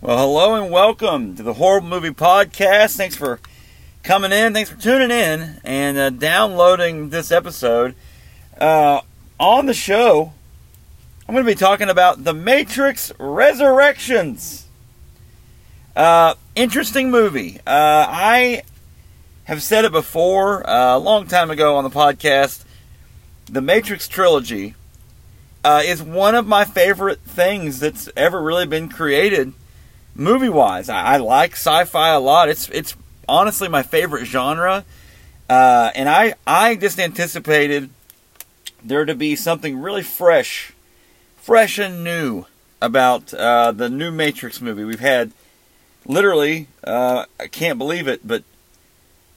Well, 0.00 0.16
hello 0.16 0.54
and 0.54 0.70
welcome 0.70 1.34
to 1.34 1.42
the 1.42 1.54
Horrible 1.54 1.88
Movie 1.88 2.10
Podcast. 2.10 2.96
Thanks 2.96 3.16
for 3.16 3.40
coming 4.04 4.30
in. 4.30 4.54
Thanks 4.54 4.70
for 4.70 4.80
tuning 4.80 5.10
in 5.10 5.60
and 5.64 5.98
uh, 5.98 6.10
downloading 6.10 7.10
this 7.10 7.32
episode. 7.32 7.96
Uh, 8.60 9.00
on 9.40 9.66
the 9.66 9.74
show, 9.74 10.32
I'm 11.26 11.34
going 11.34 11.44
to 11.44 11.50
be 11.50 11.56
talking 11.56 11.88
about 11.88 12.22
The 12.22 12.32
Matrix 12.32 13.12
Resurrections. 13.18 14.68
Uh, 15.96 16.34
interesting 16.54 17.10
movie. 17.10 17.58
Uh, 17.66 18.06
I 18.08 18.62
have 19.46 19.64
said 19.64 19.84
it 19.84 19.90
before 19.90 20.64
uh, 20.70 20.96
a 20.96 21.00
long 21.00 21.26
time 21.26 21.50
ago 21.50 21.74
on 21.74 21.82
the 21.82 21.90
podcast. 21.90 22.62
The 23.46 23.60
Matrix 23.60 24.06
trilogy 24.06 24.76
uh, 25.64 25.82
is 25.84 26.00
one 26.00 26.36
of 26.36 26.46
my 26.46 26.64
favorite 26.64 27.18
things 27.18 27.80
that's 27.80 28.08
ever 28.16 28.40
really 28.40 28.66
been 28.66 28.88
created 28.88 29.54
movie 30.18 30.48
wise. 30.50 30.90
I, 30.90 31.14
I, 31.14 31.16
like 31.16 31.52
sci-fi 31.52 32.10
a 32.10 32.20
lot. 32.20 32.50
It's 32.50 32.68
it's 32.68 32.94
honestly 33.26 33.68
my 33.68 33.82
favorite 33.82 34.26
genre, 34.26 34.84
uh, 35.48 35.90
and 35.94 36.08
I 36.08 36.34
I 36.46 36.74
just 36.74 36.98
anticipated 36.98 37.88
there 38.84 39.06
to 39.06 39.14
be 39.14 39.36
something 39.36 39.80
really 39.80 40.02
fresh, 40.02 40.72
fresh 41.36 41.78
and 41.78 42.04
new 42.04 42.44
about 42.82 43.32
uh, 43.32 43.72
the 43.72 43.88
new 43.88 44.10
Matrix 44.10 44.60
movie. 44.60 44.84
We've 44.84 45.00
had 45.00 45.32
literally 46.04 46.66
uh, 46.84 47.24
I 47.40 47.46
can't 47.46 47.78
believe 47.78 48.08
it, 48.08 48.26
but 48.26 48.42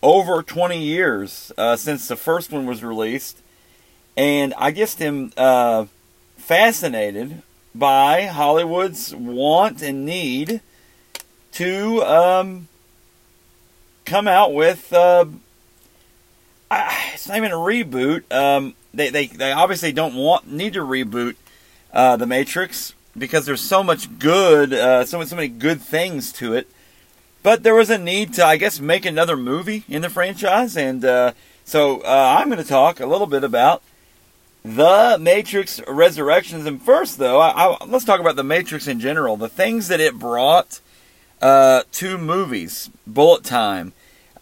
over 0.04 0.42
20 0.42 0.82
years 0.82 1.52
uh, 1.58 1.76
since 1.76 2.08
the 2.08 2.16
first 2.16 2.52
one 2.52 2.66
was 2.66 2.84
released, 2.84 3.42
and 4.18 4.54
I 4.58 4.72
just 4.72 5.00
am 5.02 5.32
uh, 5.38 5.86
fascinated 6.38 7.44
by 7.74 8.26
Hollywood's 8.26 9.16
want 9.16 9.82
and 9.82 10.06
need 10.06 10.62
to 11.54 12.04
um, 12.04 12.68
come 14.06 14.28
out 14.28 14.54
with. 14.54 14.92
Uh, 14.94 15.26
it's 17.14 17.28
not 17.28 17.38
even 17.38 17.52
a 17.52 17.56
reboot. 17.56 18.32
Um, 18.32 18.76
they, 18.94 19.10
they 19.10 19.28
they 19.28 19.52
obviously 19.52 19.92
don't 19.92 20.16
want 20.16 20.52
need 20.52 20.74
to 20.74 20.80
reboot 20.80 21.36
uh, 21.94 22.18
the 22.18 22.26
Matrix 22.26 22.94
because 23.18 23.46
there's 23.46 23.62
so 23.62 23.84
much 23.84 24.20
good, 24.20 24.74
uh, 24.74 25.06
so 25.06 25.24
so 25.24 25.36
many 25.36 25.48
good 25.48 25.82
things 25.82 26.32
to 26.34 26.54
it. 26.54 26.68
But 27.44 27.64
there 27.64 27.76
was 27.76 27.90
a 27.90 27.98
need 27.98 28.34
to, 28.36 28.46
I 28.46 28.58
guess, 28.58 28.80
make 28.80 29.06
another 29.06 29.36
movie 29.36 29.84
in 29.90 30.02
the 30.02 30.10
franchise, 30.10 30.78
and 30.78 31.04
uh, 31.04 31.34
so 31.66 32.02
uh, 32.02 32.38
I'm 32.40 32.50
going 32.50 32.62
to 32.62 32.68
talk 32.68 33.00
a 33.00 33.06
little 33.06 33.28
bit 33.28 33.44
about 33.44 33.82
the 34.64 35.18
Matrix 35.20 35.82
Resurrections. 35.88 36.66
And 36.66 36.82
first, 36.82 37.18
though, 37.18 37.40
I, 37.40 37.50
I, 37.50 37.86
let's 37.86 38.06
talk 38.06 38.20
about 38.20 38.36
the 38.36 38.44
Matrix 38.44 38.88
in 38.88 39.00
general. 39.00 39.38
The 39.38 39.50
things 39.50 39.88
that 39.88 40.00
it 40.00 40.20
brought 40.20 40.82
uh, 41.42 41.84
two 41.92 42.18
movies, 42.18 42.90
Bullet 43.08 43.44
Time. 43.44 43.94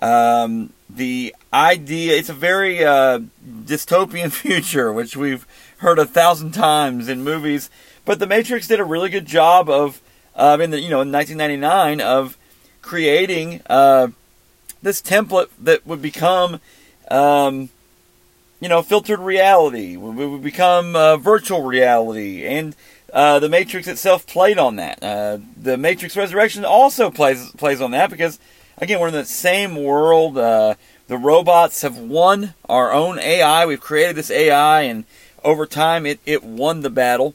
Um, 0.02 0.74
the 0.90 1.36
idea, 1.54 2.18
it's 2.18 2.30
a 2.30 2.34
very 2.34 2.84
uh, 2.84 3.20
dystopian 3.64 4.32
future, 4.32 4.92
which 4.92 5.16
we've 5.16 5.46
heard 5.78 6.00
a 6.00 6.06
thousand 6.06 6.52
times 6.52 7.08
in 7.08 7.24
movies. 7.24 7.70
But 8.06 8.20
The 8.20 8.28
Matrix 8.28 8.68
did 8.68 8.80
a 8.80 8.86
really 8.86 9.10
good 9.10 9.26
job 9.26 9.70
of, 9.70 10.02
uh, 10.36 10.58
in 10.62 10.72
the 10.72 10.80
you 10.80 10.90
know 10.90 11.02
in 11.02 11.12
1999 11.12 12.02
of 12.02 12.38
creating 12.82 13.62
uh, 13.68 14.08
this 14.82 15.02
template 15.02 15.50
that 15.60 15.86
would 15.86 16.02
become, 16.02 16.60
um, 17.12 17.70
you 18.60 18.68
know, 18.70 18.82
filtered 18.82 19.20
reality. 19.20 19.96
Would 19.96 20.42
become 20.42 20.96
uh, 20.96 21.18
virtual 21.18 21.64
reality, 21.64 22.46
and 22.46 22.76
uh, 23.14 23.40
the 23.40 23.50
Matrix 23.50 23.88
itself 23.88 24.28
played 24.28 24.58
on 24.58 24.76
that. 24.78 25.04
Uh, 25.04 25.40
the 25.58 25.78
Matrix 25.78 26.16
Resurrection 26.16 26.66
also 26.66 27.10
plays 27.10 27.52
plays 27.52 27.82
on 27.82 27.92
that 27.92 28.10
because, 28.10 28.40
again, 28.78 29.00
we're 29.00 29.08
in 29.08 29.14
the 29.14 29.26
same 29.26 29.76
world. 29.76 30.38
Uh, 30.38 30.76
the 31.08 31.18
robots 31.18 31.82
have 31.82 31.98
won 31.98 32.54
our 32.68 32.92
own 32.92 33.20
AI. 33.20 33.66
We've 33.66 33.82
created 33.82 34.16
this 34.16 34.30
AI, 34.30 34.82
and 34.82 35.06
over 35.44 35.66
time, 35.66 36.06
it, 36.06 36.20
it 36.26 36.44
won 36.44 36.82
the 36.82 36.90
battle. 36.90 37.34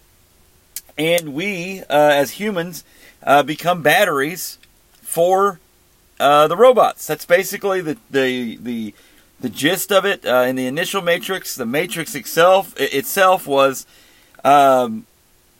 And 0.96 1.34
we, 1.34 1.80
uh, 1.80 1.84
as 1.90 2.32
humans, 2.32 2.84
uh, 3.24 3.42
become 3.42 3.82
batteries 3.82 4.58
for 5.02 5.58
the 6.18 6.56
robots. 6.56 7.06
That's 7.06 7.26
basically 7.26 7.80
the 7.80 7.98
the 8.10 8.56
the, 8.56 8.94
the 9.40 9.48
gist 9.48 9.90
of 9.90 10.04
it. 10.04 10.24
in 10.24 10.56
the 10.56 10.66
initial 10.66 11.02
Matrix, 11.02 11.56
the 11.56 11.66
Matrix 11.66 12.14
itself 12.14 12.74
itself 12.78 13.46
was. 13.46 13.86
Um, 14.44 15.06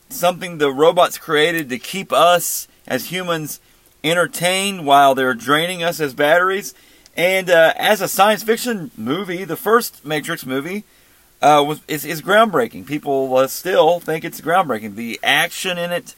something 0.09 0.59
the 0.59 0.73
robots 0.73 1.19
created 1.19 1.69
to 1.69 1.79
keep 1.79 2.13
us 2.13 2.69
as 2.87 3.07
humans 3.11 3.61
entertained 4.03 4.87
while 4.87 5.15
they're 5.15 5.35
draining 5.35 5.83
us 5.83 6.01
as 6.01 6.15
batteries. 6.15 6.75
And 7.17 7.49
uh, 7.49 7.73
as 7.77 8.01
a 8.01 8.09
science 8.09 8.43
fiction 8.43 8.91
movie, 8.97 9.45
the 9.45 9.57
first 9.57 10.05
Matrix 10.05 10.45
movie 10.45 10.85
uh, 11.41 11.65
was 11.67 11.81
is, 11.89 12.05
is, 12.05 12.23
groundbreaking. 12.23 12.87
People 12.87 13.37
uh, 13.37 13.47
still 13.47 14.01
think 14.01 14.25
it's 14.25 14.41
groundbreaking. 14.41 14.97
The 14.97 15.21
action 15.23 15.79
in 15.79 15.93
it, 15.93 16.15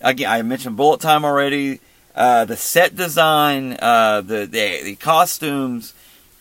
again, 0.00 0.30
I 0.30 0.42
mentioned 0.42 0.76
Bullet 0.76 1.00
Time 1.00 1.24
already. 1.24 1.80
Uh, 2.14 2.44
the 2.44 2.56
set 2.56 2.96
design, 2.96 3.76
uh, 3.80 4.22
the, 4.22 4.46
the 4.46 4.82
the 4.82 4.96
costumes, 4.96 5.94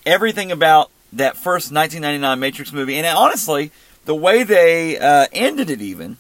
everything 0.05 0.51
about 0.51 0.89
that 1.13 1.35
first 1.35 1.71
1999 1.71 2.39
Matrix 2.39 2.73
movie, 2.73 2.95
and 2.95 3.05
honestly, 3.05 3.71
the 4.05 4.15
way 4.15 4.43
they 4.43 4.97
uh, 4.97 5.27
ended 5.33 5.69
it, 5.69 5.81
even 5.81 6.17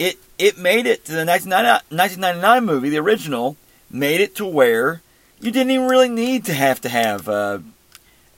it 0.00 0.18
it 0.38 0.58
made 0.58 0.86
it 0.86 1.04
to 1.04 1.12
the 1.12 1.26
1999 1.26 2.64
movie, 2.64 2.88
the 2.88 2.98
original, 2.98 3.56
made 3.90 4.20
it 4.20 4.34
to 4.36 4.46
where 4.46 5.02
you 5.40 5.50
didn't 5.52 5.70
even 5.70 5.88
really 5.88 6.08
need 6.08 6.44
to 6.46 6.54
have 6.54 6.80
to 6.80 6.88
have 6.88 7.28
uh, 7.28 7.58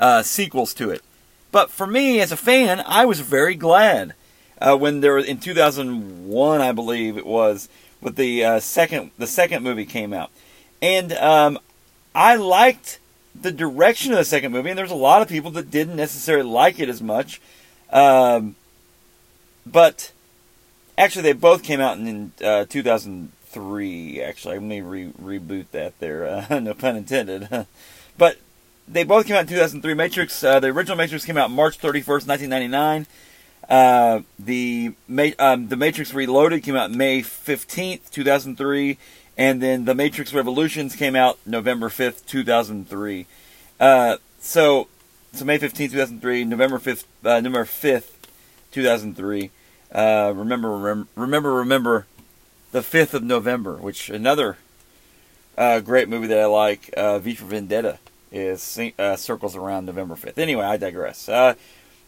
uh, 0.00 0.22
sequels 0.22 0.74
to 0.74 0.90
it. 0.90 1.02
But 1.52 1.70
for 1.70 1.86
me, 1.86 2.20
as 2.20 2.32
a 2.32 2.36
fan, 2.36 2.82
I 2.84 3.04
was 3.04 3.20
very 3.20 3.54
glad 3.54 4.14
uh, 4.60 4.76
when 4.76 5.00
there 5.00 5.14
was 5.14 5.26
in 5.26 5.38
2001, 5.38 6.60
I 6.60 6.72
believe 6.72 7.16
it 7.16 7.26
was, 7.26 7.68
with 8.00 8.16
the 8.16 8.44
uh, 8.44 8.60
second 8.60 9.12
the 9.16 9.28
second 9.28 9.62
movie 9.62 9.86
came 9.86 10.12
out, 10.12 10.32
and 10.82 11.12
um, 11.12 11.60
I 12.12 12.34
liked 12.34 12.98
the 13.40 13.52
direction 13.52 14.10
of 14.10 14.18
the 14.18 14.24
second 14.24 14.50
movie. 14.50 14.70
And 14.70 14.78
there's 14.78 14.90
a 14.90 14.96
lot 14.96 15.22
of 15.22 15.28
people 15.28 15.52
that 15.52 15.70
didn't 15.70 15.94
necessarily 15.94 16.50
like 16.50 16.80
it 16.80 16.88
as 16.88 17.00
much, 17.00 17.40
um, 17.92 18.56
but 19.64 20.10
Actually, 20.98 21.22
they 21.22 21.32
both 21.32 21.62
came 21.62 21.80
out 21.80 21.98
in 21.98 22.32
uh, 22.44 22.64
2003. 22.66 24.22
Actually, 24.22 24.54
let 24.56 24.62
me 24.62 24.80
re- 24.80 25.12
reboot 25.12 25.66
that 25.72 25.98
there. 25.98 26.46
Uh, 26.50 26.58
no 26.60 26.74
pun 26.74 26.96
intended. 26.96 27.48
but 28.18 28.38
they 28.86 29.04
both 29.04 29.26
came 29.26 29.36
out 29.36 29.42
in 29.42 29.48
2003. 29.48 29.94
Matrix, 29.94 30.44
uh, 30.44 30.60
the 30.60 30.68
original 30.68 30.96
Matrix 30.96 31.24
came 31.24 31.38
out 31.38 31.50
March 31.50 31.78
31st, 31.78 32.28
1999. 32.28 33.06
Uh, 33.68 34.20
the 34.38 34.92
um, 35.38 35.68
the 35.68 35.76
Matrix 35.76 36.12
Reloaded 36.12 36.62
came 36.62 36.76
out 36.76 36.90
May 36.90 37.22
15th, 37.22 38.10
2003, 38.10 38.98
and 39.38 39.62
then 39.62 39.84
the 39.84 39.94
Matrix 39.94 40.34
Revolutions 40.34 40.96
came 40.96 41.16
out 41.16 41.38
November 41.46 41.88
5th, 41.88 42.26
2003. 42.26 43.26
Uh, 43.80 44.16
so, 44.40 44.88
so 45.32 45.44
May 45.44 45.58
15th, 45.58 45.90
2003, 45.92 46.44
November 46.44 46.78
5th, 46.78 47.04
uh, 47.24 47.40
November 47.40 47.64
5th, 47.64 48.10
2003. 48.72 49.50
Uh, 49.92 50.32
remember, 50.34 50.76
rem- 50.76 51.08
remember, 51.14 51.52
remember, 51.52 52.06
the 52.72 52.82
fifth 52.82 53.12
of 53.12 53.22
November, 53.22 53.76
which 53.76 54.08
another 54.08 54.56
uh, 55.58 55.80
great 55.80 56.08
movie 56.08 56.26
that 56.28 56.40
I 56.40 56.46
like, 56.46 56.90
uh, 56.96 57.18
V 57.18 57.34
for 57.34 57.44
Vendetta, 57.44 57.98
is 58.30 58.80
uh, 58.98 59.16
circles 59.16 59.54
around 59.54 59.84
November 59.84 60.16
fifth. 60.16 60.38
Anyway, 60.38 60.64
I 60.64 60.78
digress. 60.78 61.28
Uh, 61.28 61.54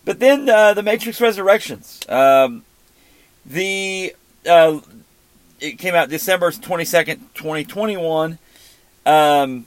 but 0.06 0.20
then 0.20 0.48
uh, 0.48 0.72
the 0.72 0.82
Matrix 0.82 1.20
Resurrections, 1.20 2.00
um, 2.08 2.64
the 3.44 4.14
it 5.60 5.78
came 5.78 5.94
out 5.94 6.08
December 6.08 6.50
twenty 6.52 6.84
second, 6.84 7.34
twenty 7.34 7.64
twenty 7.64 7.96
one. 7.96 8.38
Um, 9.06 9.66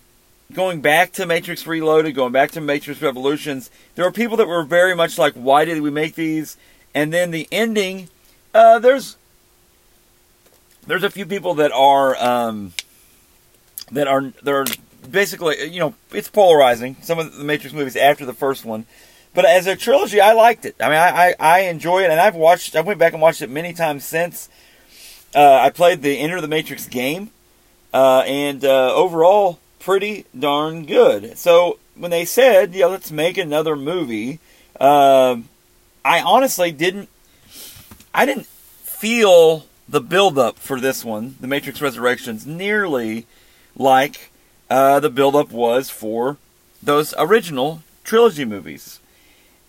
going 0.53 0.81
back 0.81 1.12
to 1.13 1.25
Matrix 1.25 1.68
Reloaded, 1.68 2.15
going 2.15 2.31
back 2.31 2.51
to 2.51 2.62
Matrix 2.62 3.01
Revolutions, 3.01 3.69
there 3.95 4.06
were 4.06 4.12
people 4.12 4.38
that 4.38 4.47
were 4.47 4.63
very 4.63 4.95
much 4.95 5.18
like, 5.18 5.33
"Why 5.33 5.65
did 5.65 5.81
we 5.81 5.92
make 5.92 6.15
these?" 6.15 6.57
And 6.97 7.13
then 7.13 7.29
the 7.29 7.47
ending, 7.51 8.09
uh, 8.55 8.79
there's 8.79 9.17
there's 10.88 11.03
a 11.03 11.11
few 11.11 11.27
people 11.27 11.53
that 11.53 11.71
are 11.71 12.15
um, 12.15 12.73
that 13.91 14.07
are 14.07 14.33
they're 14.41 14.65
basically 15.11 15.63
you 15.65 15.79
know 15.79 15.94
it's 16.11 16.27
polarizing. 16.27 16.97
Some 17.03 17.19
of 17.19 17.38
the 17.38 17.44
Matrix 17.44 17.75
movies 17.75 17.95
after 17.95 18.25
the 18.25 18.33
first 18.33 18.65
one, 18.65 18.88
but 19.35 19.45
as 19.45 19.67
a 19.67 19.75
trilogy, 19.75 20.19
I 20.19 20.33
liked 20.33 20.65
it. 20.65 20.75
I 20.79 20.85
mean, 20.85 20.97
I 20.97 21.27
I, 21.27 21.35
I 21.39 21.59
enjoy 21.69 22.01
it, 22.01 22.09
and 22.09 22.19
I've 22.19 22.33
watched. 22.33 22.75
I 22.75 22.81
went 22.81 22.97
back 22.97 23.13
and 23.13 23.21
watched 23.21 23.44
it 23.44 23.51
many 23.51 23.73
times 23.73 24.03
since. 24.03 24.49
Uh, 25.35 25.53
I 25.53 25.69
played 25.69 26.01
the 26.01 26.17
Enter 26.17 26.41
the 26.41 26.47
Matrix 26.47 26.88
game, 26.88 27.29
uh, 27.94 28.23
and 28.25 28.65
uh, 28.65 28.91
overall, 28.95 29.59
pretty 29.77 30.25
darn 30.38 30.88
good. 30.88 31.38
So 31.38 31.77
when 31.94 32.09
they 32.09 32.25
said, 32.25 32.73
"Yeah, 32.73 32.88
let's 32.88 33.11
make 33.11 33.38
another 33.38 33.75
movie," 33.75 34.39
uh, 34.79 35.38
I 36.03 36.21
honestly 36.21 36.71
didn't. 36.71 37.09
I 38.13 38.25
didn't 38.25 38.47
feel 38.47 39.65
the 39.88 40.01
build-up 40.01 40.57
for 40.59 40.79
this 40.79 41.05
one, 41.05 41.35
The 41.39 41.47
Matrix 41.47 41.81
Resurrections, 41.81 42.45
nearly 42.45 43.25
like 43.75 44.31
uh, 44.69 44.99
the 44.99 45.09
build-up 45.09 45.51
was 45.51 45.89
for 45.89 46.38
those 46.81 47.13
original 47.17 47.83
trilogy 48.03 48.44
movies. 48.44 48.99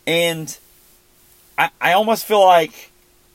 And 0.06 0.56
I, 1.56 1.70
I 1.80 1.92
almost 1.92 2.24
feel 2.24 2.44
like 2.44 2.90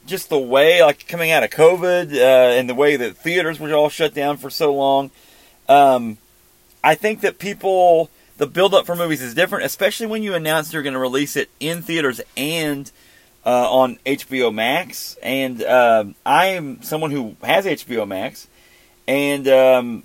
just 0.06 0.30
the 0.30 0.40
way, 0.40 0.84
like 0.84 1.08
coming 1.08 1.32
out 1.32 1.44
of 1.44 1.52
COVID 1.52 2.14
uh, 2.14 2.58
and 2.58 2.70
the 2.70 2.76
way 2.76 2.96
that 2.96 3.16
theaters 3.16 3.60
were 3.60 3.74
all 3.74 3.90
shut 3.90 4.14
down 4.14 4.38
for 4.38 4.50
so 4.50 4.74
long, 4.74 5.12
um, 5.70 6.18
I 6.84 6.96
think 6.96 7.22
that 7.22 7.40
people, 7.40 8.10
the 8.44 8.50
build 8.50 8.74
up 8.74 8.86
for 8.86 8.94
movies 8.94 9.22
is 9.22 9.34
different, 9.34 9.64
especially 9.64 10.06
when 10.06 10.22
you 10.22 10.34
announce 10.34 10.74
you're 10.74 10.84
going 10.84 10.92
to 10.92 11.00
release 11.00 11.38
it 11.38 11.50
in 11.62 11.82
theaters 11.82 12.20
and 12.36 12.92
uh, 13.46 13.72
on 13.72 13.98
HBO 14.06 14.54
Max. 14.54 15.16
And 15.24 15.64
um, 15.64 16.16
I 16.26 16.48
am 16.48 16.82
someone 16.82 17.12
who 17.12 17.38
has 17.42 17.66
HBO 17.66 18.06
Max, 18.06 18.50
and 19.08 19.48
um, 19.48 20.04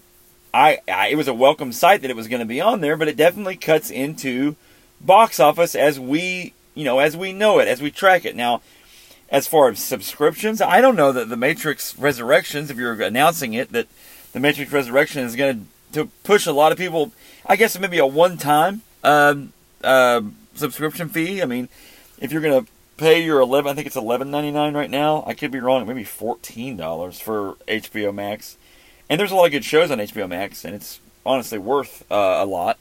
I, 0.55 0.79
I, 0.87 1.08
it 1.08 1.17
was 1.17 1.26
a 1.26 1.35
welcome 1.35 1.73
sight 1.73 2.02
that 2.02 2.11
it 2.12 2.17
was 2.17 2.29
going 2.29 2.38
to 2.38 2.46
be 2.46 2.61
on 2.61 2.81
there, 2.81 2.96
but 2.96 3.08
it 3.08 3.17
definitely 3.17 3.56
cuts 3.56 3.90
into 3.90 4.55
box 5.00 5.40
office 5.40 5.75
as 5.75 5.99
we 5.99 6.52
you 6.75 6.85
know 6.85 7.00
as 7.00 7.17
we 7.17 7.32
know 7.32 7.58
it, 7.58 7.67
as 7.67 7.82
we 7.82 7.90
track 7.90 8.25
it 8.25 8.37
now. 8.37 8.62
As 9.31 9.49
far 9.49 9.69
as 9.69 9.81
subscriptions, 9.81 10.62
I 10.62 10.81
don't 10.81 10.96
know 10.96 11.11
that 11.11 11.29
the 11.29 11.37
Matrix 11.37 11.99
Resurrections, 11.99 12.70
if 12.70 12.76
you're 12.76 13.02
announcing 13.02 13.52
it, 13.52 13.73
that 13.73 13.88
the 14.32 14.40
Matrix 14.40 14.73
Resurrection 14.73 15.23
is 15.25 15.37
going 15.37 15.58
to 15.58 15.67
to 15.93 16.06
push 16.23 16.46
a 16.46 16.52
lot 16.52 16.73
of 16.73 16.79
people. 16.79 17.12
I 17.46 17.56
guess 17.56 17.79
maybe 17.79 17.99
a 17.99 18.06
one-time 18.06 18.82
um, 19.02 19.52
uh, 19.82 20.23
subscription 20.55 21.08
fee. 21.08 21.43
I 21.43 21.46
mean, 21.46 21.69
if 22.20 22.32
you're 22.32 22.43
to 22.43 22.67
pay 22.96 23.25
your 23.25 23.40
eleven, 23.40 23.70
I 23.70 23.75
think 23.75 23.87
it's 23.87 23.96
eleven 23.96 24.31
ninety 24.31 24.50
nine 24.50 24.75
right 24.75 24.90
now. 24.90 25.25
I 25.26 25.35
could 25.35 25.50
be 25.50 25.61
wrong. 25.61 25.87
Maybe 25.87 26.05
fourteen 26.05 26.76
dollars 26.76 27.20
for 27.20 27.55
HBO 27.67 28.14
Max. 28.14 28.56
And 29.08 29.19
there's 29.19 29.31
a 29.31 29.37
lot 29.37 29.46
of 29.46 29.52
good 29.52 29.64
shows 29.64 29.90
on 29.90 29.99
HBO 29.99 30.29
Max, 30.29 30.64
and 30.64 30.75
it's 30.75 31.00
honestly 31.25 31.58
worth 31.58 32.05
uh, 32.11 32.38
a 32.38 32.44
lot. 32.44 32.79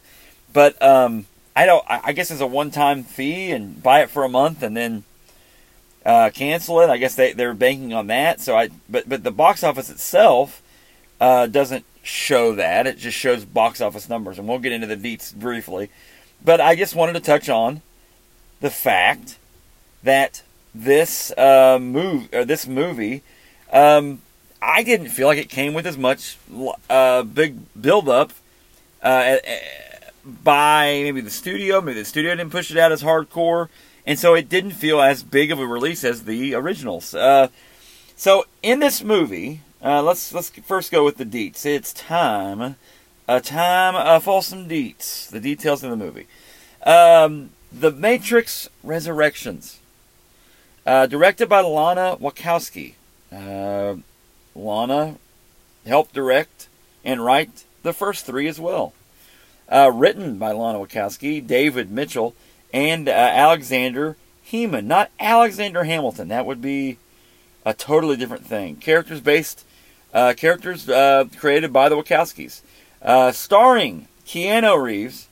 But 0.51 0.81
um, 0.81 1.27
I 1.55 1.65
don't. 1.65 1.83
I 1.87 2.11
guess 2.11 2.31
it's 2.31 2.41
a 2.41 2.47
one-time 2.47 3.03
fee, 3.03 3.51
and 3.51 3.81
buy 3.81 4.01
it 4.01 4.09
for 4.09 4.23
a 4.23 4.29
month, 4.29 4.61
and 4.61 4.75
then 4.75 5.03
uh, 6.05 6.29
cancel 6.33 6.81
it. 6.81 6.89
I 6.89 6.97
guess 6.97 7.15
they 7.15 7.33
they're 7.33 7.53
banking 7.53 7.93
on 7.93 8.07
that. 8.07 8.41
So 8.41 8.57
I, 8.57 8.69
but 8.89 9.07
but 9.07 9.23
the 9.23 9.31
box 9.31 9.63
office 9.63 9.89
itself 9.89 10.61
uh, 11.19 11.47
doesn't 11.47 11.85
show 12.07 12.55
that. 12.55 12.87
It 12.87 12.97
just 12.97 13.17
shows 13.17 13.45
box 13.45 13.81
office 13.81 14.09
numbers, 14.09 14.39
and 14.39 14.47
we'll 14.47 14.59
get 14.59 14.71
into 14.71 14.87
the 14.87 14.95
deets 14.95 15.35
briefly. 15.35 15.89
But 16.43 16.61
I 16.61 16.75
just 16.75 16.95
wanted 16.95 17.13
to 17.13 17.19
touch 17.19 17.49
on 17.49 17.81
the 18.61 18.69
fact 18.69 19.37
that 20.03 20.41
this 20.73 21.31
uh, 21.37 21.79
move 21.79 22.29
or 22.33 22.45
this 22.45 22.67
movie, 22.67 23.23
um, 23.71 24.21
I 24.61 24.83
didn't 24.83 25.09
feel 25.09 25.27
like 25.27 25.37
it 25.37 25.49
came 25.49 25.73
with 25.73 25.85
as 25.85 25.97
much 25.97 26.37
uh, 26.89 27.23
big 27.23 27.57
build 27.79 28.07
up 28.07 28.31
uh, 29.01 29.37
by 30.25 31.01
maybe 31.03 31.21
the 31.21 31.29
studio. 31.29 31.81
Maybe 31.81 31.99
the 31.99 32.05
studio 32.05 32.35
didn't 32.35 32.51
push 32.51 32.71
it 32.71 32.77
out 32.77 32.91
as 32.91 33.03
hardcore, 33.03 33.69
and 34.05 34.17
so 34.17 34.33
it 34.33 34.47
didn't 34.47 34.71
feel 34.71 35.01
as 35.01 35.23
big 35.23 35.51
of 35.51 35.59
a 35.59 35.67
release 35.67 36.03
as 36.03 36.23
the 36.23 36.55
originals. 36.55 37.13
Uh, 37.13 37.49
so 38.15 38.45
in 38.63 38.79
this 38.79 39.03
movie, 39.03 39.61
uh, 39.83 40.01
let's 40.01 40.33
let's 40.33 40.49
first 40.49 40.91
go 40.91 41.03
with 41.03 41.17
the 41.17 41.25
deets. 41.25 41.65
It's 41.65 41.93
time, 41.93 42.75
a 43.27 43.41
time 43.41 43.95
uh, 43.95 44.19
for 44.19 44.41
some 44.41 44.67
deets. 44.67 45.29
The 45.29 45.39
details 45.39 45.83
of 45.83 45.91
the 45.91 45.97
movie. 45.97 46.27
Um, 46.83 47.51
the 47.71 47.91
Matrix 47.91 48.69
Resurrections. 48.83 49.79
Uh, 50.85 51.05
directed 51.05 51.49
by 51.49 51.61
Lana 51.61 52.17
Wachowski. 52.19 52.93
Uh, 53.31 53.97
Lana 54.55 55.17
helped 55.85 56.13
direct 56.13 56.69
and 57.03 57.23
write 57.23 57.65
the 57.83 57.93
first 57.93 58.25
three 58.25 58.47
as 58.47 58.59
well. 58.59 58.93
Uh, 59.69 59.91
written 59.93 60.37
by 60.37 60.53
Lana 60.53 60.79
Wachowski, 60.79 61.45
David 61.45 61.91
Mitchell, 61.91 62.33
and 62.73 63.09
uh, 63.09 63.11
Alexander 63.11 64.15
Hemon. 64.49 64.85
Not 64.85 65.11
Alexander 65.19 65.83
Hamilton. 65.83 66.29
That 66.29 66.45
would 66.45 66.61
be 66.61 66.97
a 67.65 67.73
totally 67.73 68.15
different 68.15 68.45
thing. 68.45 68.77
Characters 68.77 69.19
based, 69.19 69.65
uh, 70.13 70.33
characters 70.35 70.89
uh, 70.89 71.25
created 71.37 71.71
by 71.71 71.89
the 71.89 71.95
Wachowskis. 71.95 72.61
starring 73.33 74.07
Keanu 74.25 74.81
Reeves, 74.81 75.27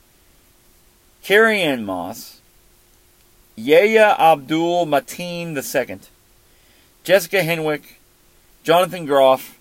Carrie 1.22 1.60
Ann 1.60 1.84
Moss, 1.84 2.40
Yahya 3.56 4.16
Abdul 4.18 4.86
Mateen 4.86 5.56
II, 5.56 5.98
Jessica 7.04 7.38
Henwick, 7.38 7.96
Jonathan 8.62 9.06
Groff, 9.06 9.58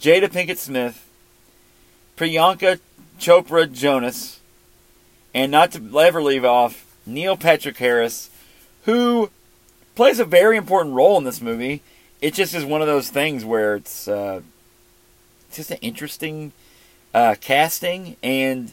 Jada 0.00 0.28
Pinkett 0.28 0.58
Smith, 0.58 1.08
Priyanka 2.16 2.78
Chopra 3.18 3.70
Jonas, 3.70 4.40
and 5.32 5.50
not 5.50 5.72
to 5.72 6.00
ever 6.00 6.22
leave 6.22 6.44
off, 6.44 6.84
Neil 7.06 7.36
Patrick 7.36 7.78
Harris, 7.78 8.30
who 8.84 9.30
plays 9.94 10.18
a 10.18 10.24
very 10.24 10.56
important 10.56 10.94
role 10.94 11.18
in 11.18 11.24
this 11.24 11.40
movie. 11.40 11.82
It 12.20 12.34
just 12.34 12.54
is 12.54 12.64
one 12.64 12.80
of 12.80 12.86
those 12.86 13.10
things 13.10 13.44
where 13.44 13.76
it's 13.76 14.08
uh, 14.08 14.40
just 15.52 15.70
an 15.70 15.78
interesting 15.80 16.52
uh, 17.12 17.36
casting 17.40 18.16
and 18.22 18.72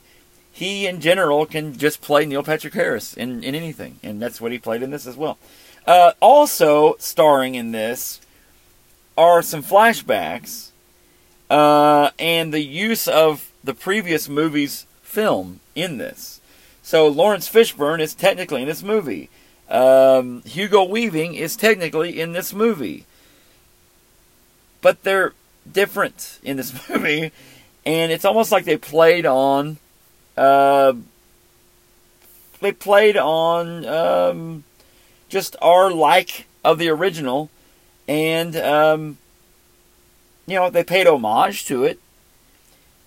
he 0.52 0.86
in 0.86 1.00
general 1.00 1.46
can 1.46 1.78
just 1.78 2.02
play 2.02 2.26
Neil 2.26 2.44
Patrick 2.44 2.74
Harris 2.74 3.14
in, 3.14 3.44
in 3.44 3.56
anything, 3.56 4.00
and 4.04 4.22
that's 4.22 4.42
what 4.42 4.52
he 4.52 4.60
played 4.60 4.84
in 4.84 4.92
this 4.92 5.08
as 5.08 5.16
well. 5.16 5.38
Uh, 5.88 6.12
also 6.20 6.96
starring 7.00 7.56
in 7.56 7.72
this 7.72 8.20
are 9.18 9.42
some 9.42 9.64
flashbacks 9.64 10.70
uh, 11.50 12.12
and 12.20 12.54
the 12.54 12.62
use 12.62 13.08
of 13.08 13.52
the 13.64 13.74
previous 13.74 14.28
movie's 14.30 14.86
film 15.02 15.60
in 15.76 15.98
this. 15.98 16.42
So 16.84 17.08
Laurence 17.08 17.50
Fishburne 17.50 18.00
is 18.00 18.14
technically 18.14 18.62
in 18.62 18.68
this 18.68 18.84
movie. 18.84 19.30
Um, 19.70 20.42
Hugo 20.44 20.84
Weaving 20.84 21.36
is 21.36 21.56
technically 21.56 22.20
in 22.20 22.34
this 22.34 22.54
movie. 22.54 23.06
But 24.82 25.04
they're 25.04 25.34
different 25.72 26.40
in 26.44 26.58
this 26.58 26.74
movie, 26.90 27.32
and 27.86 28.12
it's 28.12 28.26
almost 28.26 28.52
like 28.52 28.66
they 28.66 28.78
played 28.78 29.26
on 29.26 29.78
uh, 30.38 30.94
they 32.62 32.72
played 32.72 33.18
on 33.18 33.86
um, 33.86 34.64
just 35.30 35.56
our 35.62 35.92
like 35.92 36.48
of 36.64 36.78
the 36.78 36.90
original, 36.90 37.50
and 38.08 38.56
um, 38.56 39.18
you 40.46 40.56
know 40.56 40.70
they 40.70 40.84
paid 40.84 41.08
homage 41.08 41.66
to 41.66 41.84
it. 41.84 42.00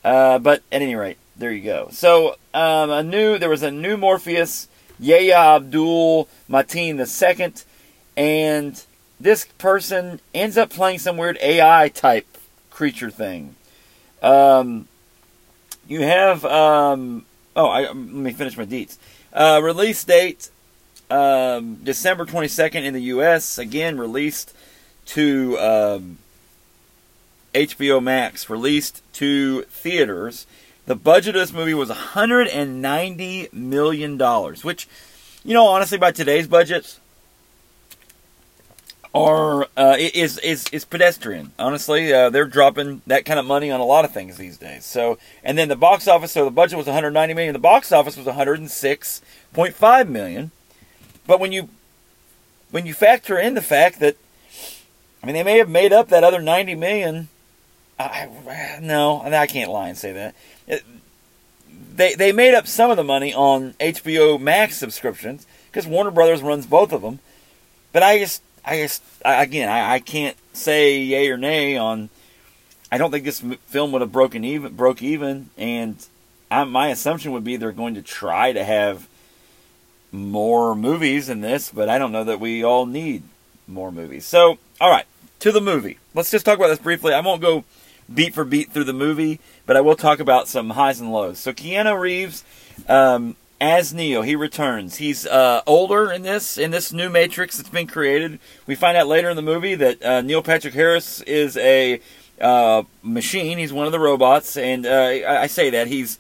Uh, 0.05 0.39
but 0.39 0.63
at 0.71 0.83
any 0.83 0.95
rate, 0.95 1.17
there 1.37 1.51
you 1.51 1.63
go. 1.63 1.89
So 1.91 2.37
um, 2.53 2.91
a 2.91 3.03
new 3.03 3.39
there 3.39 3.49
was 3.49 3.63
a 3.63 3.71
new 3.71 3.97
Morpheus, 3.97 4.69
Yahya 5.01 5.57
Abdul 5.57 6.29
Mateen 6.51 6.99
the 6.99 7.07
second, 7.07 7.65
and 8.17 8.83
this 9.25 9.47
person 9.57 10.21
ends 10.35 10.59
up 10.59 10.69
playing 10.69 10.99
some 10.99 11.17
weird 11.17 11.39
AI 11.41 11.89
type 11.89 12.27
creature 12.71 13.11
thing. 13.11 13.57
Um, 14.23 14.87
you 15.89 16.03
have 16.03 16.45
um, 16.45 17.25
oh, 17.57 17.67
I, 17.67 17.81
let 17.87 17.97
me 17.97 18.33
finish 18.33 18.57
my 18.59 18.67
deets. 18.67 18.99
Uh, 19.33 19.61
release 19.63 20.05
date 20.05 20.51
um, 21.11 21.77
December 21.77 22.27
twenty 22.27 22.49
second 22.49 22.85
in 22.85 22.93
the 22.93 23.01
U.S. 23.15 23.57
Again, 23.57 23.97
released 23.97 24.55
to 25.07 25.59
um, 25.59 26.19
HBO 27.55 28.03
Max. 28.03 28.51
Released 28.51 29.03
to 29.15 29.63
theaters. 29.63 30.47
The 30.85 30.95
budget 30.95 31.35
of 31.35 31.41
this 31.41 31.53
movie 31.55 31.73
was 31.73 31.89
190 31.89 33.49
million 33.55 34.19
dollars, 34.19 34.65
which, 34.65 34.87
you 35.43 35.55
know, 35.55 35.67
honestly, 35.67 35.97
by 35.97 36.13
today's 36.13 36.47
budgets, 36.47 37.01
are 39.15 39.69
uh, 39.77 39.97
is 39.99 40.39
is 40.39 40.67
is 40.73 40.85
pedestrian. 40.85 41.53
Honestly, 41.59 42.13
uh, 42.13 42.31
they're 42.31 42.47
dropping 42.47 43.01
that 43.07 43.25
kind 43.25 43.39
of 43.39 43.47
money 43.47 43.71
on 43.71 43.79
a 43.79 43.85
lot 43.85 44.05
of 44.05 44.13
things 44.13 44.37
these 44.37 44.59
days. 44.59 44.85
So, 44.85 45.19
and 45.45 45.57
then 45.57 45.69
the 45.69 45.77
box 45.77 46.09
office. 46.09 46.33
So 46.33 46.45
the 46.45 46.51
budget 46.51 46.77
was 46.77 46.87
190 46.87 47.33
million. 47.35 47.53
The 47.53 47.61
box 47.61 47.93
office 47.93 48.17
was 48.17 48.27
106.5 48.27 50.09
million. 50.09 50.51
But 51.27 51.39
when 51.39 51.53
you 51.53 51.69
when 52.73 52.87
you 52.87 52.93
factor 52.93 53.39
in 53.39 53.55
the 53.55 53.63
fact 53.63 54.01
that, 54.01 54.17
I 55.23 55.27
mean, 55.27 55.35
they 55.35 55.45
may 55.45 55.59
have 55.59 55.69
made 55.69 55.93
up 55.93 56.09
that 56.09 56.25
other 56.25 56.43
90 56.43 56.75
million. 56.75 57.29
I, 57.97 58.29
no, 58.83 59.23
I 59.23 59.47
can't 59.47 59.71
lie 59.71 59.89
and 59.89 59.97
say 59.97 60.13
that. 60.13 60.35
It, 60.67 60.85
they 61.95 62.15
they 62.15 62.33
made 62.33 62.55
up 62.55 62.67
some 62.67 62.91
of 62.91 62.97
the 62.97 63.05
money 63.05 63.33
on 63.33 63.75
HBO 63.75 64.41
Max 64.41 64.77
subscriptions 64.77 65.47
because 65.71 65.87
Warner 65.87 66.11
Brothers 66.11 66.43
runs 66.43 66.67
both 66.67 66.93
of 66.93 67.03
them. 67.03 67.21
But 67.93 68.03
I 68.03 68.19
just 68.19 68.43
I 68.65 68.79
just 68.79 69.03
again 69.25 69.69
I, 69.69 69.95
I 69.95 69.99
can't 70.01 70.37
say 70.53 70.99
yay 70.99 71.29
or 71.29 71.37
nay 71.37 71.77
on. 71.77 72.11
I 72.91 72.99
don't 72.99 73.11
think 73.11 73.25
this 73.25 73.41
film 73.67 73.93
would 73.93 74.03
have 74.03 74.13
broken 74.13 74.45
even 74.45 74.75
broke 74.75 75.03
even, 75.03 75.51
and 75.59 75.97
I, 76.51 76.65
my 76.65 76.89
assumption 76.89 77.33
would 77.33 77.45
be 77.45 77.57
they're 77.57 77.73
going 77.73 77.95
to 77.95 78.03
try 78.03 78.53
to 78.53 78.63
have 78.63 79.09
more 80.13 80.77
movies 80.77 81.29
in 81.29 81.41
this, 81.41 81.71
but 81.71 81.89
I 81.89 81.99
don't 81.99 82.13
know 82.13 82.25
that 82.25 82.39
we 82.39 82.63
all 82.63 82.87
need 82.87 83.25
more 83.67 83.91
movies. 83.91 84.25
So, 84.25 84.59
all 84.81 84.91
right, 84.91 85.07
to 85.41 85.51
the 85.51 85.61
movie. 85.61 85.99
Let's 86.15 86.31
just 86.31 86.47
talk 86.47 86.57
about 86.57 86.69
this 86.69 86.79
briefly. 86.79 87.13
I 87.13 87.21
won't 87.21 87.43
go 87.43 87.65
beat 88.13 88.35
for 88.35 88.45
beat 88.45 88.71
through 88.71 88.85
the 88.85 88.93
movie, 88.93 89.41
but 89.67 89.77
I 89.77 89.81
will 89.81 89.97
talk 89.97 90.21
about 90.21 90.49
some 90.49 90.71
highs 90.71 91.01
and 91.01 91.13
lows. 91.13 91.39
So 91.39 91.53
Keanu 91.53 91.99
Reeves, 91.99 92.45
um, 92.89 93.37
as 93.61 93.95
Neo, 93.95 94.23
he 94.23 94.37
returns. 94.37 94.97
He's 94.97 95.27
uh, 95.27 95.63
older 95.67 96.11
in 96.11 96.23
this 96.23 96.59
in 96.59 96.71
this 96.71 96.93
new 96.93 97.09
Matrix 97.09 97.57
that's 97.57 97.69
been 97.69 97.87
created. 97.87 98.39
We 98.67 98.75
find 98.75 98.97
out 98.97 99.07
later 99.07 99.31
in 99.31 99.37
the 99.37 99.43
movie 99.43 99.75
that 99.75 100.03
uh, 100.05 100.21
Neil 100.21 100.43
Patrick 100.43 100.75
Harris 100.75 101.21
is 101.23 101.57
a 101.57 102.01
uh, 102.41 102.83
machine. 103.03 103.59
He's 103.59 103.73
one 103.73 103.87
of 103.87 103.93
the 103.93 104.01
robots, 104.01 104.57
and 104.57 104.87
uh, 104.87 104.91
I, 104.91 105.43
I 105.43 105.47
say 105.47 105.71
that 105.71 105.87
he's 105.87 106.19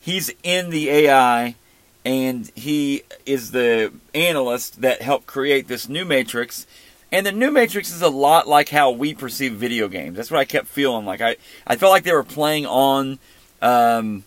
he's 0.00 0.32
in 0.42 0.70
the 0.70 0.88
AI, 0.88 1.54
and 2.04 2.50
he 2.54 3.02
is 3.26 3.50
the 3.50 3.92
analyst 4.14 4.80
that 4.80 5.02
helped 5.02 5.26
create 5.26 5.68
this 5.68 5.88
new 5.88 6.04
Matrix. 6.04 6.66
And 7.12 7.24
the 7.24 7.32
new 7.32 7.52
Matrix 7.52 7.92
is 7.92 8.02
a 8.02 8.08
lot 8.08 8.48
like 8.48 8.68
how 8.70 8.90
we 8.90 9.14
perceive 9.14 9.52
video 9.54 9.88
games. 9.88 10.16
That's 10.16 10.30
what 10.30 10.40
I 10.40 10.44
kept 10.44 10.66
feeling 10.66 11.06
like. 11.06 11.20
I, 11.20 11.36
I 11.66 11.76
felt 11.76 11.92
like 11.92 12.02
they 12.02 12.12
were 12.12 12.24
playing 12.24 12.66
on 12.66 13.20
um, 13.62 14.24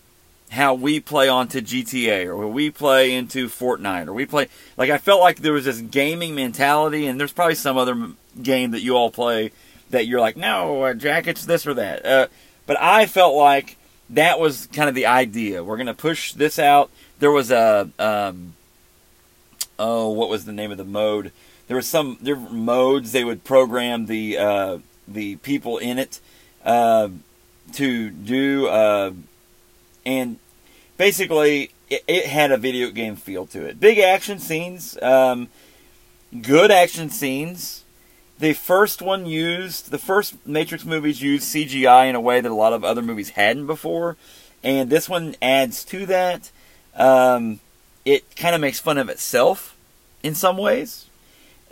how 0.49 0.73
we 0.73 0.99
play 0.99 1.29
onto 1.29 1.61
GTA 1.61 2.25
or 2.25 2.47
we 2.47 2.71
play 2.71 3.13
into 3.13 3.47
Fortnite 3.47 4.07
or 4.07 4.13
we 4.13 4.25
play. 4.25 4.47
Like, 4.77 4.89
I 4.89 4.97
felt 4.97 5.21
like 5.21 5.37
there 5.37 5.53
was 5.53 5.65
this 5.65 5.81
gaming 5.81 6.35
mentality, 6.35 7.05
and 7.05 7.19
there's 7.19 7.31
probably 7.31 7.55
some 7.55 7.77
other 7.77 8.11
game 8.41 8.71
that 8.71 8.81
you 8.81 8.95
all 8.95 9.11
play 9.11 9.51
that 9.89 10.07
you're 10.07 10.19
like, 10.19 10.37
no, 10.37 10.83
uh, 10.83 10.93
Jack, 10.93 11.27
it's 11.27 11.45
this 11.45 11.65
or 11.65 11.73
that. 11.75 12.05
Uh, 12.05 12.27
but 12.65 12.79
I 12.79 13.05
felt 13.05 13.35
like 13.35 13.77
that 14.09 14.39
was 14.39 14.67
kind 14.67 14.89
of 14.89 14.95
the 14.95 15.05
idea. 15.05 15.63
We're 15.63 15.77
going 15.77 15.87
to 15.87 15.93
push 15.93 16.33
this 16.33 16.59
out. 16.59 16.89
There 17.19 17.31
was 17.31 17.51
a. 17.51 17.89
Um, 17.99 18.53
oh, 19.77 20.09
what 20.09 20.29
was 20.29 20.45
the 20.45 20.51
name 20.51 20.71
of 20.71 20.77
the 20.77 20.85
mode? 20.85 21.31
there 21.69 21.77
was 21.77 21.87
some 21.87 22.17
different 22.21 22.51
modes 22.51 23.11
they 23.11 23.23
would 23.23 23.43
program 23.43 24.07
the 24.07 24.37
uh, 24.37 24.79
the 25.07 25.35
people 25.37 25.77
in 25.77 25.99
it 25.99 26.19
uh, 26.65 27.07
to 27.73 28.09
do, 28.09 28.67
uh, 28.67 29.11
and 30.05 30.37
basically 30.97 31.71
it, 31.89 32.03
it, 32.07 32.25
had 32.25 32.51
a 32.51 32.57
video 32.57 32.89
game 32.91 33.15
feel 33.15 33.45
to 33.47 33.65
it. 33.65 33.79
Big 33.79 33.99
action 33.99 34.39
scenes, 34.39 35.01
um, 35.01 35.49
good 36.41 36.71
action 36.71 37.09
scenes. 37.09 37.83
The 38.39 38.53
first 38.53 39.01
one 39.01 39.25
used 39.25 39.91
the 39.91 39.97
first 39.97 40.45
Matrix 40.45 40.85
movies 40.85 41.21
used 41.21 41.53
CGI 41.53 42.09
in 42.09 42.15
a 42.15 42.21
way 42.21 42.39
that 42.39 42.51
a 42.51 42.55
lot 42.55 42.73
of 42.73 42.83
other 42.83 43.01
movies 43.01 43.31
hadn't 43.31 43.67
before, 43.67 44.15
and 44.63 44.89
this 44.89 45.09
one 45.09 45.35
adds 45.41 45.83
to 45.85 46.05
that. 46.05 46.51
Um, 46.95 47.59
it 48.05 48.35
kind 48.35 48.55
of 48.55 48.61
makes 48.61 48.79
fun 48.79 48.97
of 48.97 49.09
itself 49.09 49.75
in 50.23 50.35
some 50.35 50.57
ways 50.57 51.09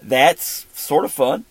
that's 0.01 0.65
sort 0.74 1.05
of 1.05 1.12
fun. 1.12 1.46